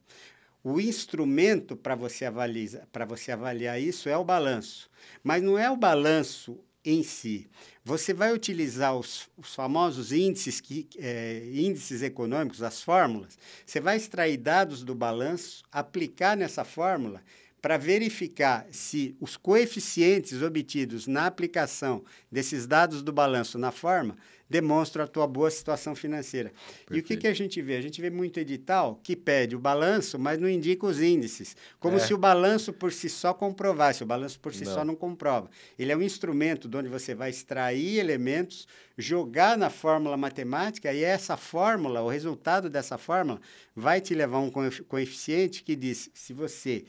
[0.64, 4.90] o instrumento para você, avaliar, você avaliar isso é o balanço.
[5.22, 7.50] Mas não é o balanço em si.
[7.86, 13.38] Você vai utilizar os, os famosos índices, que, é, índices econômicos, as fórmulas.
[13.66, 17.22] Você vai extrair dados do balanço, aplicar nessa fórmula
[17.62, 24.18] para verificar se os coeficientes obtidos na aplicação desses dados do balanço na forma
[24.54, 26.50] demonstram a tua boa situação financeira.
[26.52, 26.96] Perfeito.
[26.96, 27.76] E o que, que a gente vê?
[27.76, 31.58] A gente vê muito edital que pede o balanço, mas não indica os índices.
[31.80, 32.00] Como é.
[32.00, 34.04] se o balanço por si só comprovasse.
[34.04, 34.72] O balanço por si não.
[34.72, 35.50] só não comprova.
[35.78, 41.04] Ele é um instrumento de onde você vai extrair elementos, jogar na fórmula matemática, e
[41.04, 43.42] essa fórmula, o resultado dessa fórmula,
[43.76, 44.52] vai te levar a um
[44.88, 46.86] coeficiente que diz se você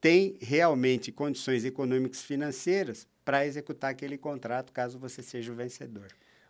[0.00, 6.06] tem realmente condições econômicas financeiras para executar aquele contrato, caso você seja o vencedor.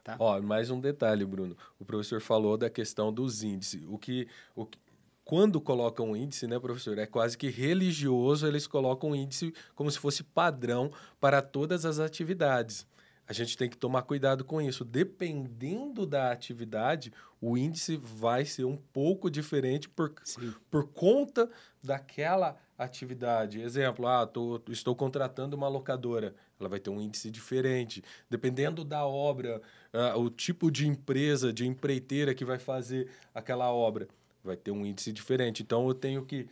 [0.09, 0.17] Tá?
[0.19, 1.55] Ó, mais um detalhe, Bruno.
[1.79, 3.83] O professor falou da questão dos índices.
[3.87, 4.79] O que, o que,
[5.23, 9.91] quando colocam um índice, né, professor, é quase que religioso, eles colocam um índice como
[9.91, 10.91] se fosse padrão
[11.21, 12.87] para todas as atividades.
[13.27, 14.83] A gente tem que tomar cuidado com isso.
[14.83, 20.15] Dependendo da atividade, o índice vai ser um pouco diferente por,
[20.71, 21.51] por conta
[21.83, 23.61] daquela atividade.
[23.61, 26.35] Exemplo, ah, tô, estou contratando uma locadora.
[26.59, 28.03] Ela vai ter um índice diferente.
[28.29, 29.61] Dependendo da obra,
[29.93, 34.09] uh, o tipo de empresa, de empreiteira que vai fazer aquela obra,
[34.43, 35.63] vai ter um índice diferente.
[35.63, 36.49] Então, eu tenho que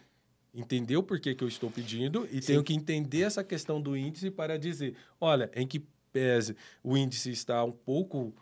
[0.55, 2.47] entender o porquê que eu estou pedindo e Sim.
[2.47, 7.31] tenho que entender essa questão do índice para dizer, olha, em que pese o índice
[7.31, 8.35] está um pouco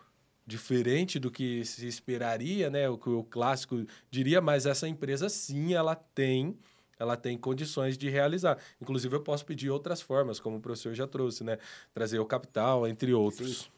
[0.46, 2.88] diferente do que se esperaria, né?
[2.88, 6.56] O que o clássico diria, mas essa empresa sim, ela tem
[6.98, 8.58] ela tem condições de realizar.
[8.80, 11.58] Inclusive, eu posso pedir outras formas, como o professor já trouxe, né?
[11.92, 13.62] Trazer o capital, entre outros.
[13.62, 13.74] Sim.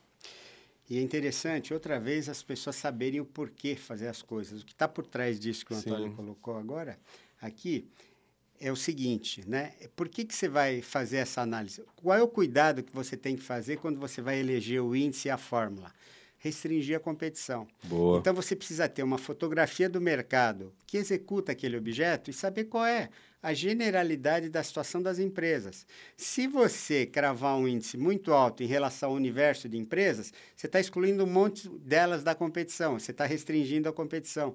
[0.89, 4.63] E é interessante, outra vez, as pessoas saberem o porquê fazer as coisas.
[4.63, 6.15] O que está por trás disso que o Antônio Sim.
[6.15, 6.97] colocou agora,
[7.41, 7.89] aqui,
[8.61, 9.73] é o seguinte, né?
[9.97, 11.83] Por que, que você vai fazer essa análise?
[11.97, 15.27] Qual é o cuidado que você tem que fazer quando você vai eleger o índice
[15.27, 15.93] e a fórmula?
[16.47, 17.67] Restringir a competição.
[17.83, 18.19] Boa.
[18.19, 22.87] Então você precisa ter uma fotografia do mercado que executa aquele objeto e saber qual
[22.87, 23.09] é
[23.43, 25.85] a generalidade da situação das empresas.
[26.17, 30.79] Se você cravar um índice muito alto em relação ao universo de empresas, você está
[30.79, 34.55] excluindo um monte delas da competição, você está restringindo a competição.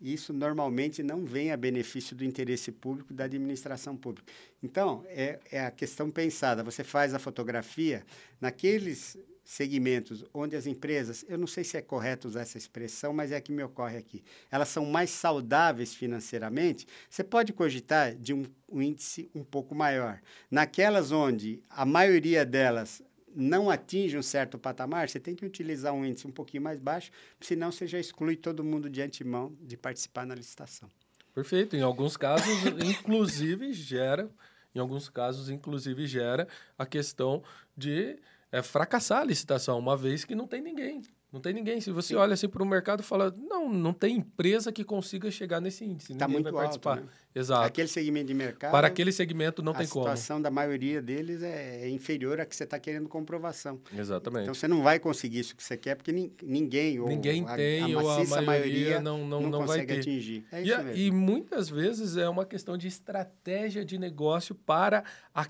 [0.00, 4.30] Isso normalmente não vem a benefício do interesse público da administração pública.
[4.62, 6.62] Então, é, é a questão pensada.
[6.62, 8.04] Você faz a fotografia
[8.40, 13.30] naqueles segmentos onde as empresas, eu não sei se é correto usar essa expressão, mas
[13.30, 18.34] é a que me ocorre aqui, elas são mais saudáveis financeiramente, você pode cogitar de
[18.34, 20.20] um, um índice um pouco maior.
[20.50, 23.00] Naquelas onde a maioria delas
[23.36, 27.12] não atinge um certo patamar, você tem que utilizar um índice um pouquinho mais baixo,
[27.40, 30.90] senão você já exclui todo mundo de antemão de participar na licitação.
[31.32, 31.76] Perfeito.
[31.76, 32.48] Em alguns casos,
[32.84, 34.28] inclusive, gera,
[34.74, 37.44] em alguns casos, inclusive, gera a questão
[37.76, 38.18] de
[38.56, 41.02] é, fracassar a licitação, uma vez que não tem ninguém.
[41.30, 41.78] Não tem ninguém.
[41.80, 42.14] Se você Sim.
[42.14, 45.84] olha assim para o mercado e fala, não, não tem empresa que consiga chegar nesse
[45.84, 46.12] índice.
[46.12, 46.96] Está muito vai alto, participar.
[47.02, 47.08] Né?
[47.34, 47.66] Exato.
[47.66, 48.70] Aquele segmento de mercado.
[48.70, 50.06] Para aquele segmento não tem como.
[50.06, 53.78] A situação da maioria deles é, é inferior à que você está querendo comprovação.
[53.94, 54.44] Exatamente.
[54.44, 57.98] Então você não vai conseguir isso que você quer, porque ninguém, ou ninguém tem, a,
[57.98, 60.00] a ou a maioria, maioria não, não, não, não consegue vai ter.
[60.00, 60.46] atingir.
[60.50, 60.92] É e, mesmo.
[60.94, 65.04] e muitas vezes é uma questão de estratégia de negócio para
[65.34, 65.46] a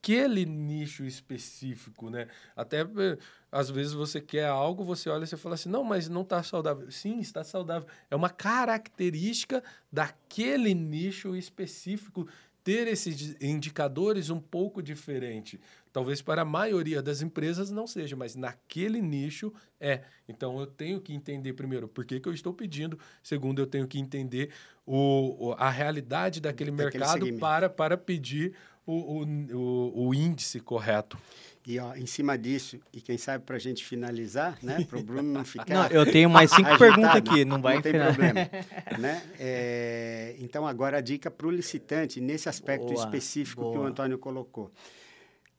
[0.00, 2.28] aquele nicho específico, né?
[2.56, 3.18] Até eh,
[3.50, 6.42] às vezes você quer algo, você olha e você fala assim, não, mas não está
[6.42, 6.90] saudável.
[6.90, 7.88] Sim, está saudável.
[8.10, 12.26] É uma característica daquele nicho específico
[12.62, 15.58] ter esses indicadores um pouco diferente.
[15.90, 20.02] Talvez para a maioria das empresas não seja, mas naquele nicho é.
[20.28, 23.88] Então eu tenho que entender primeiro por que, que eu estou pedindo, segundo eu tenho
[23.88, 24.50] que entender
[24.86, 28.54] o, a realidade daquele, daquele mercado para, para pedir
[28.92, 29.22] o,
[29.54, 31.18] o, o, índice correto.
[31.66, 35.02] E ó, em cima disso, e quem sabe para a gente finalizar, né, para o
[35.02, 35.66] Bruno não ficar.
[35.68, 38.48] Não, eu tenho mais cinco perguntas aqui, não vai Não tem problema.
[38.98, 39.22] né?
[39.38, 43.72] É, então, agora a dica para o licitante, nesse aspecto boa, específico boa.
[43.74, 44.70] que o Antônio colocou.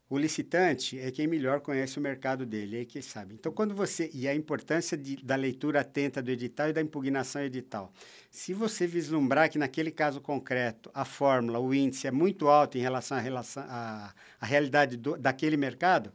[0.10, 3.36] O licitante é quem melhor conhece o mercado dele, é quem sabe.
[3.36, 4.10] Então, quando você.
[4.12, 7.94] E a importância de, da leitura atenta do edital e da impugnação edital.
[8.32, 12.82] Se você vislumbrar que, naquele caso concreto, a fórmula, o índice é muito alto em
[12.82, 16.12] relação à relação, a, a realidade do, daquele mercado,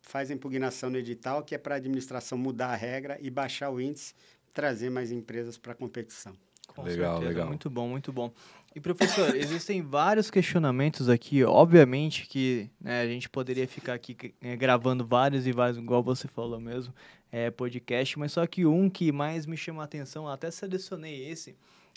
[0.00, 3.70] faz a impugnação no edital, que é para a administração mudar a regra e baixar
[3.70, 4.14] o índice,
[4.54, 6.34] trazer mais empresas para a competição.
[6.68, 7.28] Com legal, certeza.
[7.28, 7.46] legal.
[7.48, 8.32] Muito bom, muito bom.
[8.74, 11.42] E professor, existem vários questionamentos aqui.
[11.42, 16.28] Obviamente que né, a gente poderia ficar aqui é, gravando vários e vários, igual você
[16.28, 16.94] falou mesmo,
[17.32, 21.56] é, podcast, mas só que um que mais me chama a atenção, até selecionei esse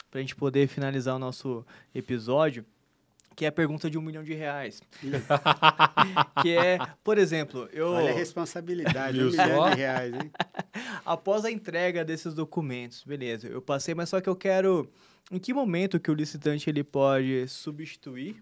[0.10, 1.66] para a gente poder finalizar o nosso
[1.96, 2.66] episódio,
[3.36, 4.82] que é a pergunta de um milhão de reais.
[6.42, 7.92] que é, por exemplo, eu...
[7.92, 10.32] Olha a responsabilidade, um milhão de reais, hein?
[11.06, 14.92] Após a entrega desses documentos, beleza, eu passei, mas só que eu quero
[15.32, 18.36] em que momento que o licitante ele pode substituir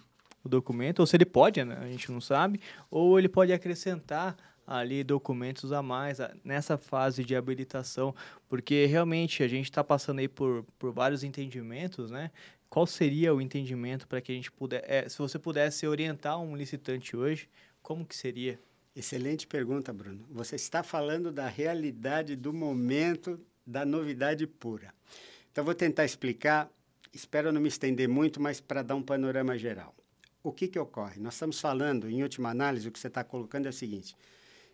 [0.43, 1.77] o documento, ou se ele pode, né?
[1.79, 2.59] a gente não sabe,
[2.89, 4.35] ou ele pode acrescentar
[4.65, 8.15] ali documentos a mais nessa fase de habilitação,
[8.47, 12.29] porque realmente a gente está passando aí por, por vários entendimentos, né?
[12.69, 16.55] Qual seria o entendimento para que a gente pudesse, é, se você pudesse orientar um
[16.55, 17.49] licitante hoje,
[17.81, 18.59] como que seria?
[18.95, 20.23] Excelente pergunta, Bruno.
[20.29, 24.93] Você está falando da realidade do momento da novidade pura.
[25.51, 26.69] Então, vou tentar explicar
[27.13, 29.95] espero não me estender muito, mas para dar um panorama geral.
[30.43, 31.19] O que, que ocorre?
[31.19, 34.15] Nós estamos falando, em última análise, o que você está colocando é o seguinte: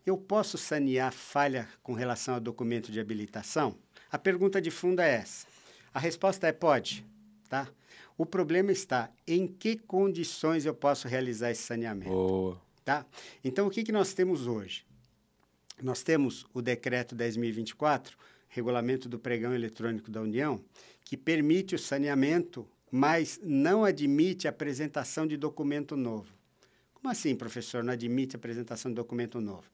[0.05, 3.75] eu posso sanear falha com relação ao documento de habilitação?
[4.11, 5.47] A pergunta de fundo é essa.
[5.93, 7.05] A resposta é pode,
[7.49, 7.67] tá?
[8.17, 12.11] O problema está em que condições eu posso realizar esse saneamento.
[12.11, 12.61] Boa.
[12.83, 13.05] Tá?
[13.43, 14.85] Então, o que, que nós temos hoje?
[15.81, 18.11] Nós temos o decreto 10.024,
[18.47, 20.63] regulamento do pregão eletrônico da União,
[21.05, 26.33] que permite o saneamento, mas não admite a apresentação de documento novo.
[26.93, 29.69] Como assim, professor, não admite a apresentação de documento novo?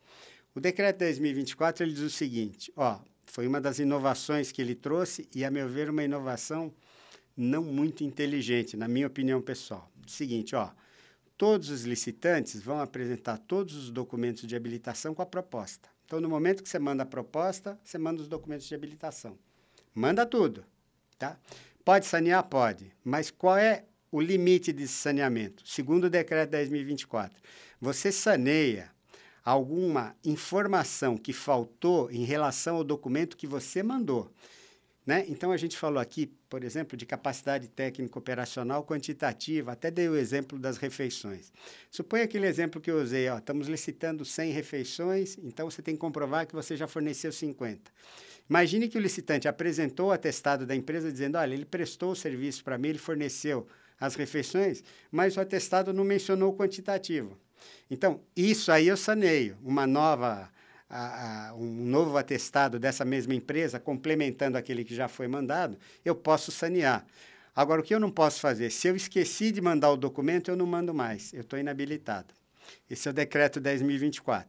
[0.53, 5.25] O decreto 10.024 ele diz o seguinte, ó, foi uma das inovações que ele trouxe
[5.33, 6.73] e, a meu ver, uma inovação
[7.37, 9.89] não muito inteligente, na minha opinião pessoal.
[10.05, 10.69] Seguinte, ó,
[11.37, 15.87] todos os licitantes vão apresentar todos os documentos de habilitação com a proposta.
[16.05, 19.37] Então, no momento que você manda a proposta, você manda os documentos de habilitação.
[19.95, 20.65] Manda tudo.
[21.21, 21.37] Tá?
[21.85, 22.43] Pode sanear?
[22.45, 22.91] Pode.
[23.05, 25.61] Mas qual é o limite desse saneamento?
[25.67, 27.29] Segundo o decreto 10.024,
[27.79, 28.89] você saneia
[29.45, 34.33] alguma informação que faltou em relação ao documento que você mandou.
[35.05, 35.23] Né?
[35.27, 40.15] Então, a gente falou aqui, por exemplo, de capacidade técnica operacional quantitativa, até dei o
[40.15, 41.53] exemplo das refeições.
[41.91, 46.01] Suponha aquele exemplo que eu usei, ó, estamos licitando 100 refeições, então você tem que
[46.01, 47.91] comprovar que você já forneceu 50.
[48.51, 52.65] Imagine que o licitante apresentou o atestado da empresa dizendo, olha, ele prestou o serviço
[52.65, 53.65] para mim, ele forneceu
[53.97, 57.37] as refeições, mas o atestado não mencionou o quantitativo.
[57.89, 60.49] Então, isso aí eu saneio, uma nova
[60.89, 66.13] a, a, um novo atestado dessa mesma empresa, complementando aquele que já foi mandado, eu
[66.13, 67.05] posso sanear.
[67.55, 68.69] Agora, o que eu não posso fazer?
[68.69, 72.33] Se eu esqueci de mandar o documento, eu não mando mais, eu estou inabilitado.
[72.89, 74.45] Esse é o decreto 10.024.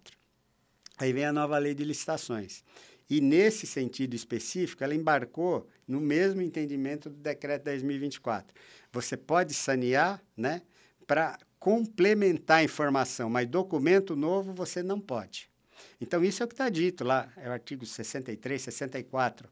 [0.98, 2.64] Aí vem a nova lei de licitações.
[3.08, 8.46] E nesse sentido específico, ela embarcou no mesmo entendimento do decreto 10.024.
[8.92, 10.62] Você pode sanear né,
[11.06, 15.50] para complementar a informação, mas documento novo você não pode.
[16.00, 19.48] Então, isso é o que está dito lá, é o artigo 63, 64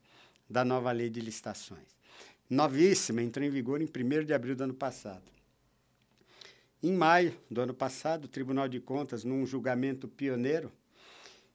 [0.48, 1.86] da nova lei de licitações.
[2.48, 5.22] Novíssima, entrou em vigor em 1 de abril do ano passado.
[6.82, 10.72] Em maio do ano passado, o Tribunal de Contas, num julgamento pioneiro,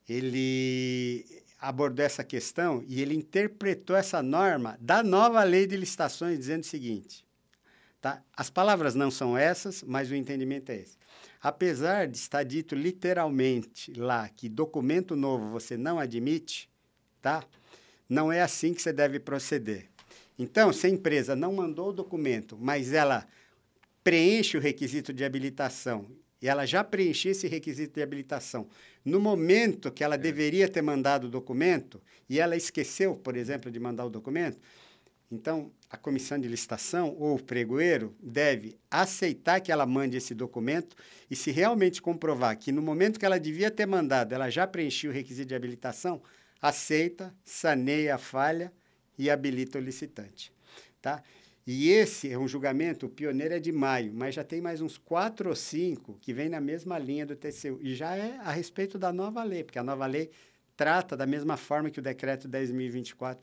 [0.07, 1.25] ele
[1.59, 6.67] abordou essa questão e ele interpretou essa norma da nova lei de licitações, dizendo o
[6.67, 7.25] seguinte:
[8.01, 8.21] tá?
[8.35, 10.97] as palavras não são essas, mas o entendimento é esse.
[11.41, 16.69] Apesar de estar dito literalmente lá que documento novo você não admite,
[17.21, 17.43] tá?
[18.09, 19.89] Não é assim que você deve proceder.
[20.37, 23.27] Então, se a empresa não mandou o documento, mas ela
[24.03, 26.05] preenche o requisito de habilitação
[26.41, 28.67] e ela já preencheu esse requisito de habilitação
[29.03, 30.17] no momento que ela é.
[30.17, 34.59] deveria ter mandado o documento e ela esqueceu, por exemplo, de mandar o documento,
[35.31, 40.95] então, a comissão de licitação ou o pregoeiro deve aceitar que ela mande esse documento
[41.29, 45.11] e, se realmente comprovar que no momento que ela devia ter mandado, ela já preencheu
[45.11, 46.21] o requisito de habilitação,
[46.61, 48.71] aceita, saneia a falha
[49.17, 50.53] e habilita o licitante.
[51.01, 51.23] Tá?
[51.68, 54.99] E esse é um julgamento, o pioneiro é de maio, mas já tem mais uns
[54.99, 57.80] quatro ou cinco que vem na mesma linha do TCU.
[57.82, 60.30] E já é a respeito da nova lei, porque a nova lei
[60.78, 63.39] trata da mesma forma que o decreto 10.024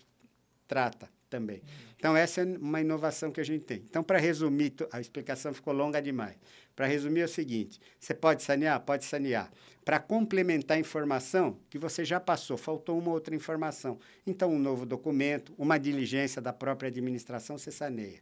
[0.68, 1.62] trata também.
[2.03, 3.76] Então, essa é uma inovação que a gente tem.
[3.88, 6.34] Então, para resumir, a explicação ficou longa demais.
[6.74, 8.80] Para resumir, é o seguinte: você pode sanear?
[8.80, 9.53] Pode sanear.
[9.84, 14.00] Para complementar a informação que você já passou, faltou uma outra informação.
[14.26, 18.18] Então, um novo documento, uma diligência da própria administração, você saneia.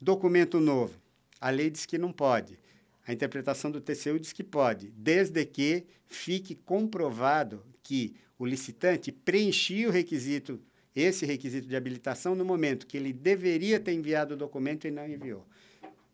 [0.00, 1.00] Documento novo.
[1.40, 2.58] A lei diz que não pode.
[3.06, 9.88] A interpretação do TCU diz que pode, desde que fique comprovado que o licitante preenchia
[9.88, 10.60] o requisito
[10.94, 15.06] esse requisito de habilitação no momento que ele deveria ter enviado o documento e não
[15.06, 15.46] enviou.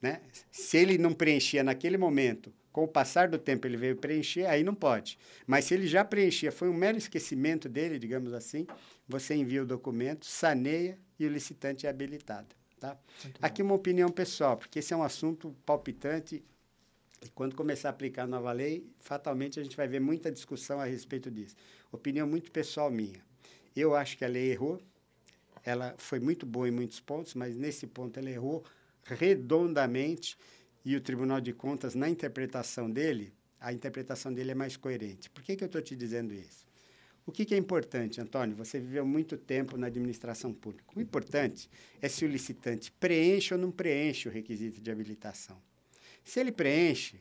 [0.01, 0.21] Né?
[0.51, 4.63] Se ele não preenchia naquele momento, com o passar do tempo ele veio preencher, aí
[4.63, 5.19] não pode.
[5.47, 8.67] Mas se ele já preenchia, foi um mero esquecimento dele, digamos assim,
[9.09, 12.55] você envia o documento, saneia e o licitante é habilitado.
[12.79, 12.99] Tá?
[13.41, 16.45] Aqui uma opinião pessoal, porque esse é um assunto palpitante
[17.25, 20.79] e quando começar a aplicar a nova lei, fatalmente a gente vai ver muita discussão
[20.79, 21.57] a respeito disso.
[21.91, 23.25] Opinião muito pessoal minha.
[23.77, 24.81] Eu acho que a lei errou.
[25.63, 28.65] Ela foi muito boa em muitos pontos, mas nesse ponto ela errou
[29.05, 30.39] redondamente
[30.85, 35.29] e o Tribunal de Contas, na interpretação dele, a interpretação dele é mais coerente.
[35.29, 36.65] Por que, que eu estou te dizendo isso?
[37.27, 38.57] O que, que, é importante, Antônio?
[38.57, 40.85] Você viveu muito tempo na administração pública.
[40.95, 41.69] O importante
[42.01, 45.61] é se o licitante preenche ou não preenche o requisito de habilitação.
[46.25, 47.19] Se ele preenche,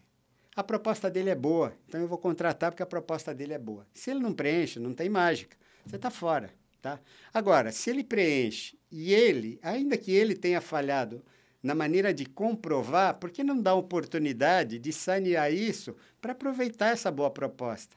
[0.56, 3.88] a proposta dele é boa, então eu vou contratar porque a proposta dele é boa.
[3.96, 6.52] Se ele não preenche, não tem mágica você está fora.
[6.82, 7.00] Tá?
[7.34, 11.24] Agora, se ele preenche e ele, ainda que ele tenha falhado
[11.62, 17.10] na maneira de comprovar, por que não dá oportunidade de sanear isso para aproveitar essa
[17.10, 17.96] boa proposta?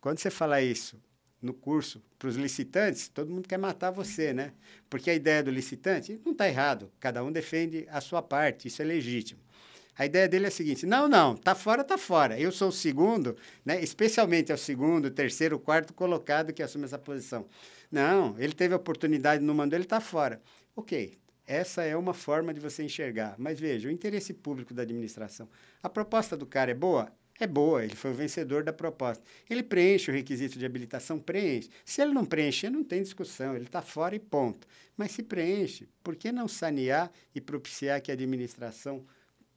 [0.00, 1.00] Quando você fala isso
[1.40, 4.52] no curso para os licitantes, todo mundo quer matar você, né?
[4.90, 8.82] Porque a ideia do licitante não está errado, cada um defende a sua parte, isso
[8.82, 9.43] é legítimo.
[9.96, 12.38] A ideia dele é a seguinte: não, não, tá fora, tá fora.
[12.38, 13.82] Eu sou o segundo, né?
[13.82, 17.46] especialmente é o segundo, terceiro, quarto colocado que assume essa posição.
[17.90, 20.42] Não, ele teve a oportunidade, não mandou, ele está fora.
[20.74, 21.16] Ok,
[21.46, 23.36] essa é uma forma de você enxergar.
[23.38, 25.48] Mas veja, o interesse público da administração.
[25.82, 27.12] A proposta do cara é boa?
[27.38, 29.22] É boa, ele foi o vencedor da proposta.
[29.50, 31.18] Ele preenche o requisito de habilitação?
[31.18, 31.68] Preenche.
[31.84, 34.66] Se ele não preencher, não tem discussão, ele está fora e ponto.
[34.96, 39.04] Mas se preenche, por que não sanear e propiciar que a administração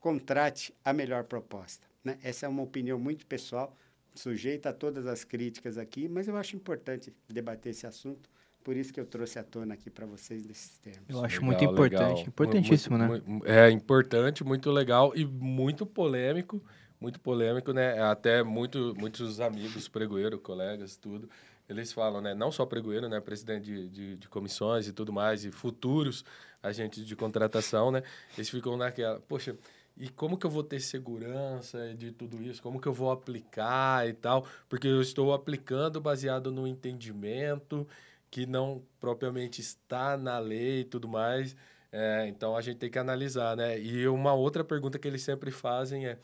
[0.08, 1.86] contrate a melhor proposta.
[2.02, 2.18] Né?
[2.24, 3.76] Essa é uma opinião muito pessoal,
[4.16, 8.30] sujeita a todas as críticas aqui, mas eu acho importante debater esse assunto.
[8.64, 11.10] Por isso que eu trouxe à tona aqui para vocês desses termos.
[11.10, 12.28] Eu acho legal, muito importante, legal.
[12.28, 13.42] importantíssimo, muito, né?
[13.46, 16.64] é importante, muito legal e muito polêmico,
[17.02, 18.02] muito polêmico, né?
[18.02, 21.30] Até muito, muitos amigos, pregoeiro, colegas, tudo,
[21.70, 22.34] eles falam, né?
[22.34, 23.20] Não só pregoeiro, né?
[23.20, 26.24] Presidente de, de, de, comissões e tudo mais, e futuros
[26.64, 28.04] agentes de contratação, né?
[28.38, 29.56] Eles ficam naquela, poxa,
[30.00, 32.62] e como que eu vou ter segurança de tudo isso?
[32.62, 34.46] Como que eu vou aplicar e tal?
[34.70, 37.88] Porque eu estou aplicando baseado no entendimento
[38.30, 41.56] que não propriamente está na lei e tudo mais.
[41.92, 43.80] É, então a gente tem que analisar, né?
[43.80, 46.20] E uma outra pergunta que eles sempre fazem é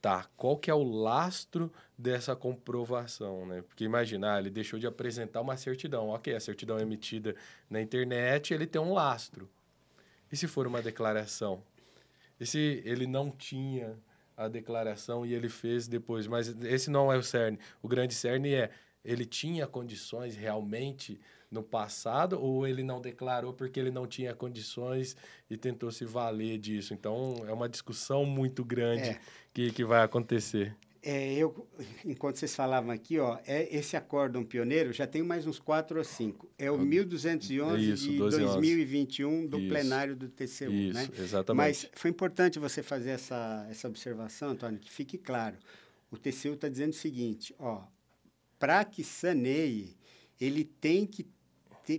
[0.00, 3.62] tá, qual que é o lastro dessa comprovação, né?
[3.62, 6.10] Porque imaginar, ele deixou de apresentar uma certidão.
[6.10, 7.34] Ok, a certidão é emitida
[7.68, 9.48] na internet, ele tem um lastro.
[10.30, 11.62] E se for uma declaração?
[12.38, 13.98] E se ele não tinha
[14.36, 16.26] a declaração e ele fez depois?
[16.26, 17.58] Mas esse não é o cerne.
[17.82, 18.70] O grande cerne é,
[19.04, 21.20] ele tinha condições realmente
[21.50, 25.16] no passado ou ele não declarou porque ele não tinha condições
[25.48, 26.92] e tentou se valer disso?
[26.92, 29.20] Então, é uma discussão muito grande é.
[29.54, 30.76] que, que vai acontecer.
[31.08, 31.64] É, eu,
[32.04, 36.04] enquanto vocês falavam aqui, ó, é esse acórdão pioneiro, já tem mais uns quatro ou
[36.04, 36.50] cinco.
[36.58, 39.68] É o 1211 Isso, de 2021 do Isso.
[39.68, 41.08] plenário do TCU, Isso, né?
[41.16, 41.56] exatamente.
[41.56, 45.56] Mas foi importante você fazer essa, essa observação, Antônio, que fique claro.
[46.10, 47.84] O TCU está dizendo o seguinte, ó,
[48.58, 49.96] para que saneie,
[50.40, 51.24] ele tem que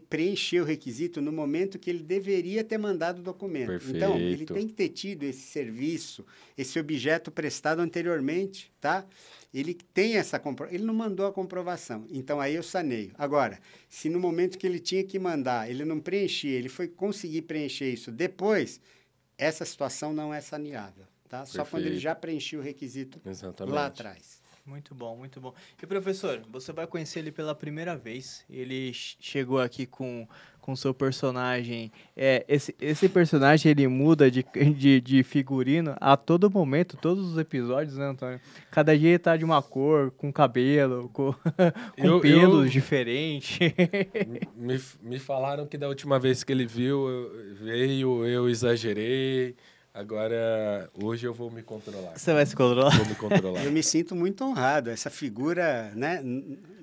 [0.10, 3.68] preencher o requisito no momento que ele deveria ter mandado o documento.
[3.68, 3.96] Perfeito.
[3.96, 6.26] Então, ele tem que ter tido esse serviço,
[6.58, 9.06] esse objeto prestado anteriormente, tá?
[9.54, 12.06] Ele tem essa ele não mandou a comprovação.
[12.10, 13.12] Então aí eu saneio.
[13.18, 13.60] Agora,
[13.90, 17.90] se no momento que ele tinha que mandar, ele não preenchia, ele foi conseguir preencher
[17.90, 18.80] isso depois,
[19.38, 21.40] essa situação não é saneável, tá?
[21.40, 21.56] Perfeito.
[21.56, 23.74] Só quando ele já preencheu o requisito Exatamente.
[23.74, 24.37] lá atrás.
[24.68, 25.54] Muito bom, muito bom.
[25.82, 28.44] E professor, você vai conhecer ele pela primeira vez.
[28.50, 30.28] Ele chegou aqui com
[30.68, 31.90] com seu personagem.
[32.14, 34.44] É, esse, esse personagem ele muda de,
[34.76, 38.42] de, de, figurino a todo momento, todos os episódios, né, Antônio?
[38.70, 41.34] Cada dia ele tá de uma cor, com cabelo, com,
[41.98, 43.58] com eu, pelos eu, diferentes.
[44.58, 49.56] me, me falaram que da última vez que ele viu, eu, veio, eu exagerei.
[49.98, 52.16] Agora, hoje eu vou me controlar.
[52.16, 52.96] Você vai se controlar?
[52.96, 53.66] Vou me controlar.
[53.66, 54.92] eu me sinto muito honrado.
[54.92, 56.22] Essa figura né,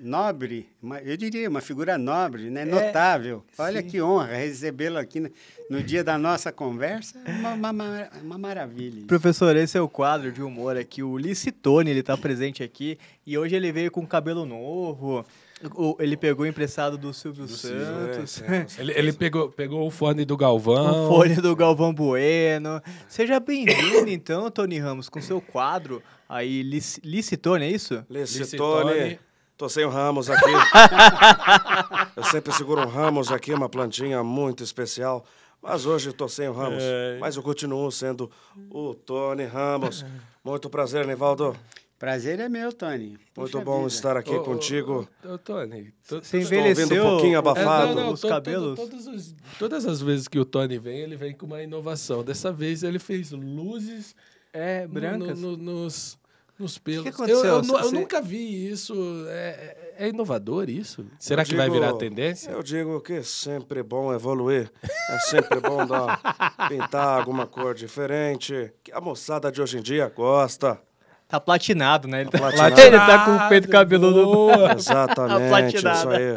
[0.01, 3.41] nobre, uma, eu diria, uma figura nobre, né, é, notável.
[3.57, 3.87] Olha sim.
[3.87, 5.31] que honra recebê-lo aqui no,
[5.69, 7.17] no, dia da nossa conversa.
[7.23, 8.97] É uma, uma, uma maravilha.
[8.97, 9.07] Isso.
[9.07, 11.01] Professor, esse é o quadro de humor aqui.
[11.01, 12.99] O Licitone, ele está presente aqui.
[13.25, 15.25] E hoje ele veio com cabelo novo.
[15.73, 18.29] O, ele pegou emprestado do Silvio do Santos.
[18.29, 18.67] Silvio, é, é.
[18.77, 21.05] ele, ele pegou, pegou o fone do Galvão.
[21.05, 22.81] O fone do Galvão Bueno.
[23.07, 28.05] Seja bem-vindo, então, Tony Ramos, com seu quadro aí, Lic, Licitone, é isso?
[28.09, 29.17] Licitone.
[29.57, 30.51] Tô sem o Ramos aqui.
[32.17, 35.25] Eu sempre seguro um Ramos aqui, uma plantinha muito especial.
[35.61, 36.83] Mas hoje tô sem o Ramos.
[36.83, 37.17] É.
[37.19, 38.29] Mas eu continuo sendo
[38.69, 40.05] o Tony Ramos.
[40.43, 41.55] Muito prazer, Nivaldo.
[41.97, 43.17] Prazer é meu, Tony.
[43.37, 43.87] Muito bom vida.
[43.87, 45.07] estar aqui ô, contigo.
[45.23, 47.91] Ô, ô, Tony, você envelheceu ouvindo um pouquinho abafado.
[47.91, 48.77] É, não, não, os cabelos.
[48.79, 52.21] os, todas as vezes que o Tony vem, ele vem com uma inovação.
[52.21, 54.13] Dessa vez ele fez luzes
[54.51, 56.19] é, brancas no, no, nos,
[56.59, 56.99] nos pelos.
[56.99, 57.45] O que aconteceu?
[57.45, 58.93] Eu, eu, eu nunca vi isso.
[59.29, 61.05] É, é, é inovador isso?
[61.17, 62.51] Será eu que digo, vai virar tendência?
[62.51, 64.69] Eu digo que é sempre bom evoluir.
[64.83, 68.73] É sempre bom dar, pintar alguma cor diferente.
[68.83, 70.77] Que a moçada de hoje em dia gosta.
[71.27, 72.21] Tá platinado, né?
[72.21, 72.81] Ele tá, platinado.
[72.81, 74.25] ele tá com o peito cabeludo.
[74.25, 74.73] Boa.
[74.73, 76.35] Exatamente, tá isso aí.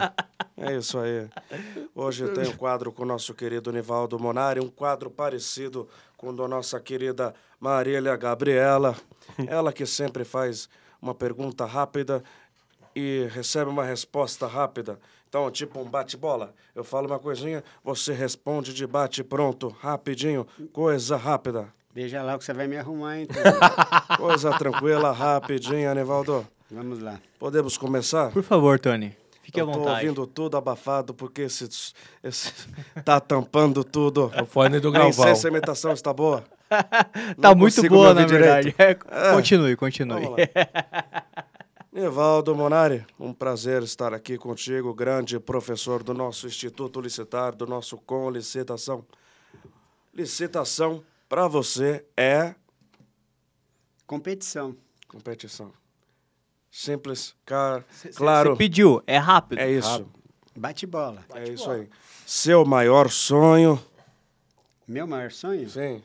[0.56, 1.28] É isso aí.
[1.94, 6.32] Hoje tem um quadro com o nosso querido Nivaldo Monari, um quadro parecido com o
[6.32, 8.96] da nossa querida Marília Gabriela.
[9.46, 10.68] Ela que sempre faz
[11.00, 12.22] uma pergunta rápida
[12.94, 14.98] e recebe uma resposta rápida.
[15.28, 16.54] Então, tipo um bate-bola.
[16.74, 21.68] Eu falo uma coisinha, você responde de bate-pronto, rapidinho, coisa rápida.
[22.00, 23.42] Veja lá o que você vai me arrumar, então.
[24.18, 26.46] Coisa tranquila, rapidinha, Nevaldo.
[26.70, 27.18] Vamos lá.
[27.40, 28.30] Podemos começar?
[28.30, 29.16] Por favor, Tony.
[29.42, 29.84] Fique Eu à vontade.
[29.84, 31.68] Tô ouvindo tudo abafado porque esse,
[32.22, 32.52] esse
[33.04, 34.30] tá tampando tudo.
[34.32, 35.24] É o fone do Galvão.
[35.24, 36.44] A licença, a imitação está boa?
[37.42, 38.72] tá muito boa, na verdade.
[38.78, 39.32] É, é.
[39.34, 40.22] Continue, continue.
[41.92, 47.96] Evaldo Monari, um prazer estar aqui contigo, grande professor do nosso Instituto Licitar, do nosso
[47.96, 49.04] Com Licitação.
[50.14, 52.54] Licitação para você é
[54.06, 54.76] competição.
[55.06, 55.72] Competição.
[56.70, 57.84] Simples, car...
[57.90, 58.52] Cê, claro.
[58.52, 59.58] Você pediu, é rápido.
[59.58, 60.08] É isso.
[60.56, 61.24] Bate bola.
[61.28, 61.88] Bate é isso aí.
[62.26, 63.82] Seu maior sonho?
[64.86, 65.68] Meu maior sonho?
[65.68, 66.02] Sim.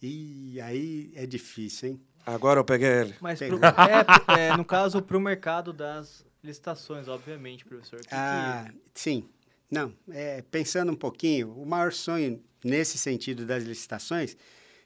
[0.00, 2.00] E aí é difícil, hein?
[2.24, 3.14] Agora eu peguei ele.
[3.20, 8.00] Mas pro, é, é, no caso, para o mercado das licitações, obviamente, professor.
[8.00, 9.00] Que ah, que...
[9.00, 9.28] sim.
[9.70, 14.36] Não, é, pensando um pouquinho, o maior sonho nesse sentido das licitações,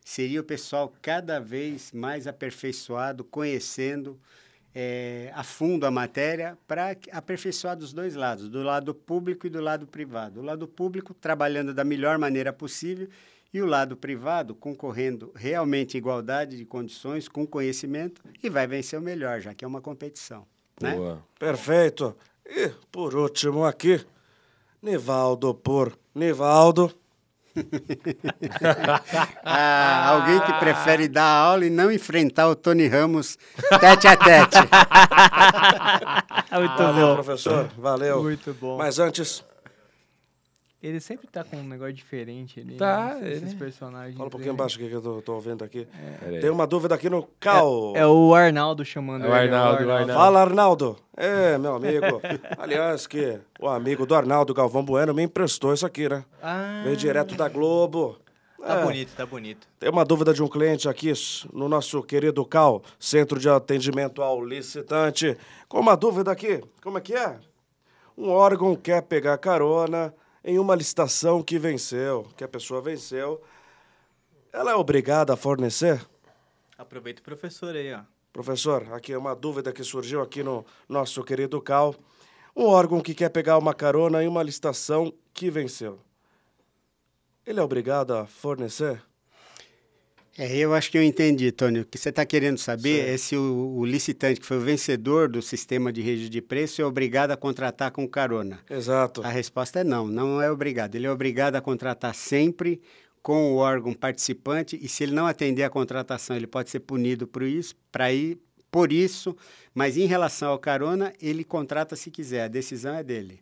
[0.04, 4.18] seria o pessoal cada vez mais aperfeiçoado, conhecendo
[4.74, 9.60] é, a fundo a matéria para aperfeiçoar dos dois lados, do lado público e do
[9.60, 10.40] lado privado.
[10.40, 13.08] O lado público trabalhando da melhor maneira possível
[13.52, 18.98] e o lado privado concorrendo realmente em igualdade de condições, com conhecimento e vai vencer
[18.98, 20.46] o melhor, já que é uma competição.
[20.80, 20.94] Né?
[20.94, 21.16] Boa.
[21.16, 21.22] Né?
[21.38, 22.16] Perfeito.
[22.46, 24.04] E por último aqui,
[24.80, 27.01] Nivaldo por Nivaldo.
[29.44, 33.38] Ah, alguém que prefere dar aula e não enfrentar o Tony Ramos
[33.80, 34.58] tete a tete.
[36.52, 37.14] Muito Valeu, bom.
[37.14, 37.68] professor.
[37.78, 38.22] Valeu.
[38.22, 38.78] Muito bom.
[38.78, 39.44] Mas antes,
[40.82, 42.74] ele sempre tá com um negócio diferente ali.
[42.74, 43.32] Tá, né?
[43.32, 44.16] Esses personagens.
[44.16, 45.86] Fala um pouquinho embaixo aqui que eu tô, tô vendo aqui.
[46.22, 46.40] É.
[46.40, 47.92] Tem uma dúvida aqui no Cal.
[47.94, 49.24] É, é o Arnaldo chamando.
[49.24, 50.12] É o Arnaldo, ele, é o Arnaldo.
[50.12, 50.98] Fala, Arnaldo.
[51.16, 52.20] É, meu amigo.
[52.58, 56.24] Aliás, que o amigo do Arnaldo, Galvão Bueno, me emprestou isso aqui, né?
[56.42, 56.80] Ah.
[56.82, 58.18] Veio direto da Globo.
[58.60, 58.84] Tá é.
[58.84, 59.68] bonito, tá bonito.
[59.78, 61.12] Tem uma dúvida de um cliente aqui
[61.52, 65.36] no nosso querido CAL, Centro de Atendimento ao Licitante.
[65.68, 67.38] Com uma dúvida aqui, como é que é?
[68.16, 70.14] Um órgão quer pegar carona
[70.44, 73.40] em uma licitação que venceu, que a pessoa venceu,
[74.52, 76.04] ela é obrigada a fornecer?
[76.76, 78.00] Aproveita o professor aí, ó.
[78.32, 81.94] Professor, aqui é uma dúvida que surgiu aqui no nosso querido CAL.
[82.56, 86.00] Um órgão que quer pegar uma carona em uma licitação que venceu.
[87.46, 89.02] Ele é obrigado a fornecer?
[90.36, 91.80] É, eu acho que eu entendi, Tony.
[91.80, 95.28] O que você está querendo saber é se o, o, licitante, que foi o vencedor
[95.28, 98.58] do sistema de rede de preço, é obrigado a contratar com carona.
[98.70, 99.22] Exato.
[99.22, 100.94] A resposta é não, não é obrigado.
[100.94, 102.80] Ele é obrigado a contratar sempre
[103.22, 107.26] com o órgão participante e se ele não atender a contratação, ele pode ser punido
[107.26, 108.38] por isso, para ir
[108.70, 109.36] por isso,
[109.74, 113.40] mas em relação ao carona, ele contrata se quiser, a decisão é dele.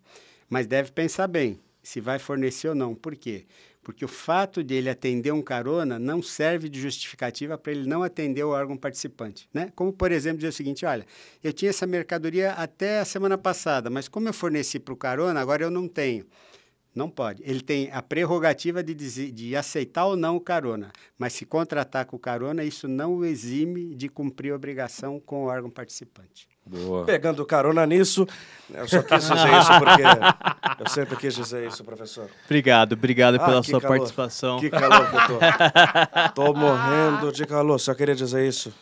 [0.49, 2.95] Mas deve pensar bem se vai fornecer ou não.
[2.95, 3.45] Por quê?
[3.91, 8.05] Porque o fato de ele atender um carona não serve de justificativa para ele não
[8.05, 9.49] atender o órgão participante.
[9.53, 9.73] Né?
[9.75, 11.05] Como, por exemplo, dizer o seguinte: olha,
[11.43, 15.41] eu tinha essa mercadoria até a semana passada, mas como eu forneci para o carona,
[15.41, 16.25] agora eu não tenho.
[16.95, 17.43] Não pode.
[17.45, 22.07] Ele tem a prerrogativa de, dizer, de aceitar ou não o carona, mas se contratar
[22.07, 26.50] com o carona, isso não o exime de cumprir a obrigação com o órgão participante.
[26.67, 27.05] Boa.
[27.05, 28.27] Pegando carona nisso,
[28.73, 32.31] eu só quis dizer isso porque eu sempre quis dizer isso, professor.
[32.45, 33.97] Obrigado, obrigado ah, pela sua calor.
[33.97, 34.61] participação.
[34.61, 35.39] Que calor que eu
[36.35, 36.53] tô.
[36.53, 38.73] tô morrendo de calor, só queria dizer isso.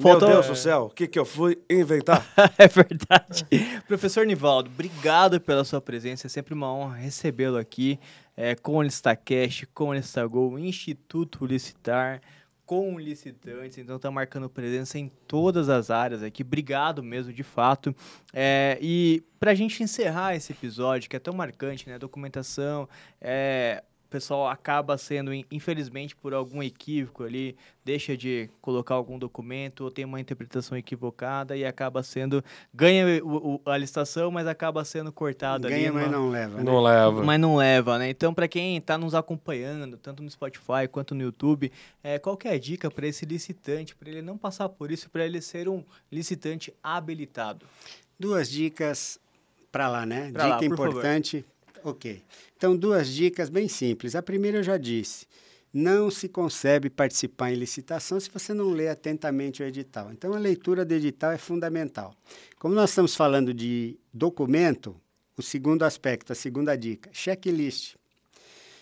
[0.00, 0.28] Faltou...
[0.28, 2.24] Meu Deus do céu, o que, que eu fui inventar?
[2.56, 3.46] é verdade.
[3.86, 8.00] Professor Nivaldo, obrigado pela sua presença, é sempre uma honra recebê-lo aqui
[8.36, 12.20] é, com o ListaCast, com o ListaGo, Instituto Licitar
[12.66, 16.42] com licitantes, então está marcando presença em todas as áreas aqui.
[16.42, 17.94] Obrigado mesmo, de fato.
[18.34, 21.96] É, e para a gente encerrar esse episódio, que é tão marcante, né?
[21.96, 22.88] Documentação,
[23.20, 29.82] é, o pessoal acaba sendo, infelizmente, por algum equívoco ali, deixa de colocar algum documento
[29.82, 32.42] ou tem uma interpretação equivocada e acaba sendo.
[32.72, 35.90] ganha o, o, a licitação, mas acaba sendo cortado ganha, ali.
[35.90, 36.56] Ganha, mas não leva.
[36.56, 36.62] Né?
[36.62, 37.24] Não leva.
[37.24, 38.08] Mas não leva, né?
[38.08, 42.50] Então, para quem está nos acompanhando, tanto no Spotify quanto no YouTube, é, qual é
[42.50, 45.82] a dica para esse licitante, para ele não passar por isso, para ele ser um
[46.12, 47.66] licitante habilitado?
[48.16, 49.18] Duas dicas
[49.72, 50.30] para lá, né?
[50.32, 51.40] Pra Dica lá, importante.
[51.40, 51.55] Favor
[51.86, 52.20] Ok.
[52.56, 54.16] Então, duas dicas bem simples.
[54.16, 55.24] A primeira eu já disse.
[55.72, 60.10] Não se concebe participar em licitação se você não lê atentamente o edital.
[60.10, 62.12] Então, a leitura do edital é fundamental.
[62.58, 65.00] Como nós estamos falando de documento,
[65.36, 67.94] o segundo aspecto, a segunda dica, checklist.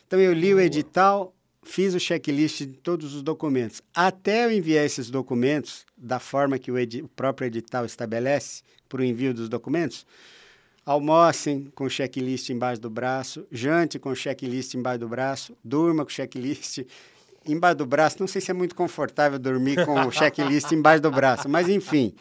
[0.07, 3.83] Então, eu li o edital, fiz o checklist de todos os documentos.
[3.95, 9.05] Até eu enviar esses documentos da forma que o, o próprio edital estabelece para o
[9.05, 10.07] envio dos documentos,
[10.87, 16.81] Almocem com checklist embaixo do braço, jante com checklist embaixo do braço, durma com checklist
[17.47, 18.17] embaixo do braço.
[18.21, 22.15] Não sei se é muito confortável dormir com o checklist embaixo do braço, mas enfim,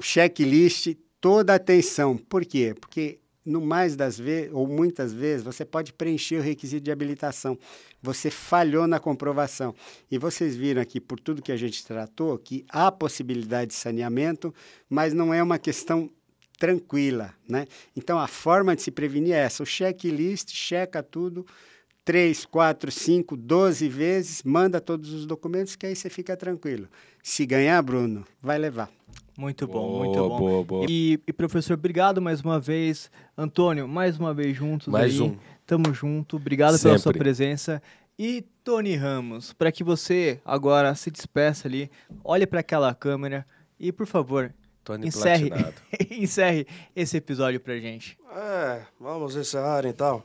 [0.00, 2.16] checklist, toda atenção.
[2.16, 2.74] Por quê?
[2.78, 7.56] Porque no mais das vezes, ou muitas vezes, você pode preencher o requisito de habilitação.
[8.02, 9.74] Você falhou na comprovação.
[10.10, 14.52] E vocês viram aqui, por tudo que a gente tratou, que há possibilidade de saneamento,
[14.90, 16.10] mas não é uma questão
[16.58, 17.66] tranquila, né?
[17.94, 21.46] Então a forma de se prevenir é essa: o checklist checa tudo
[22.06, 26.86] três, quatro, cinco, doze vezes, manda todos os documentos que aí você fica tranquilo.
[27.20, 28.88] Se ganhar, Bruno, vai levar.
[29.36, 30.38] Muito bom, boa, muito bom.
[30.38, 30.86] Boa, boa.
[30.88, 33.10] E, e, professor, obrigado mais uma vez.
[33.36, 34.86] Antônio, mais uma vez juntos.
[34.86, 35.20] Mais aí.
[35.20, 35.36] um.
[35.66, 36.36] Tamo junto.
[36.36, 36.90] Obrigado Sempre.
[36.90, 37.82] pela sua presença.
[38.16, 41.90] E Tony Ramos, para que você agora se despeça ali,
[42.24, 43.44] olhe para aquela câmera
[43.78, 44.54] e, por favor,
[44.86, 45.50] Tony encerre,
[46.12, 48.16] encerre esse episódio pra gente.
[48.30, 50.22] É, vamos encerrar então.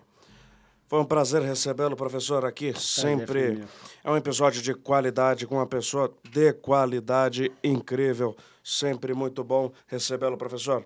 [0.88, 2.72] Foi um prazer recebê-lo, professor, aqui.
[2.80, 3.64] Sempre
[4.04, 8.36] é um episódio de qualidade com uma pessoa de qualidade incrível.
[8.64, 10.86] Sempre muito bom recebê-lo, professor.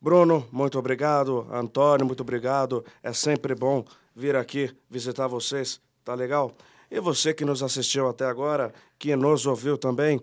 [0.00, 1.44] Bruno, muito obrigado.
[1.50, 2.84] Antônio, muito obrigado.
[3.02, 3.84] É sempre bom
[4.14, 5.80] vir aqui visitar vocês.
[6.04, 6.52] Tá legal?
[6.88, 10.20] E você que nos assistiu até agora, que nos ouviu também,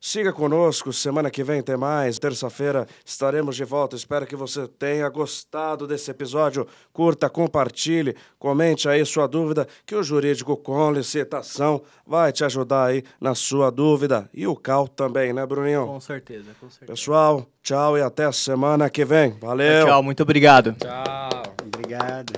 [0.00, 2.18] Siga conosco, semana que vem tem mais.
[2.18, 3.96] Terça-feira estaremos de volta.
[3.96, 6.66] Espero que você tenha gostado desse episódio.
[6.92, 13.02] Curta, compartilhe, comente aí sua dúvida, que o jurídico com licitação vai te ajudar aí
[13.20, 14.30] na sua dúvida.
[14.32, 15.86] E o Cal também, né, Bruninho?
[15.86, 16.92] Com certeza, com certeza.
[16.92, 19.36] Pessoal, tchau e até semana que vem.
[19.40, 19.86] Valeu.
[19.86, 20.74] Tchau, muito obrigado.
[20.74, 21.42] Tchau.
[21.66, 22.32] Obrigado.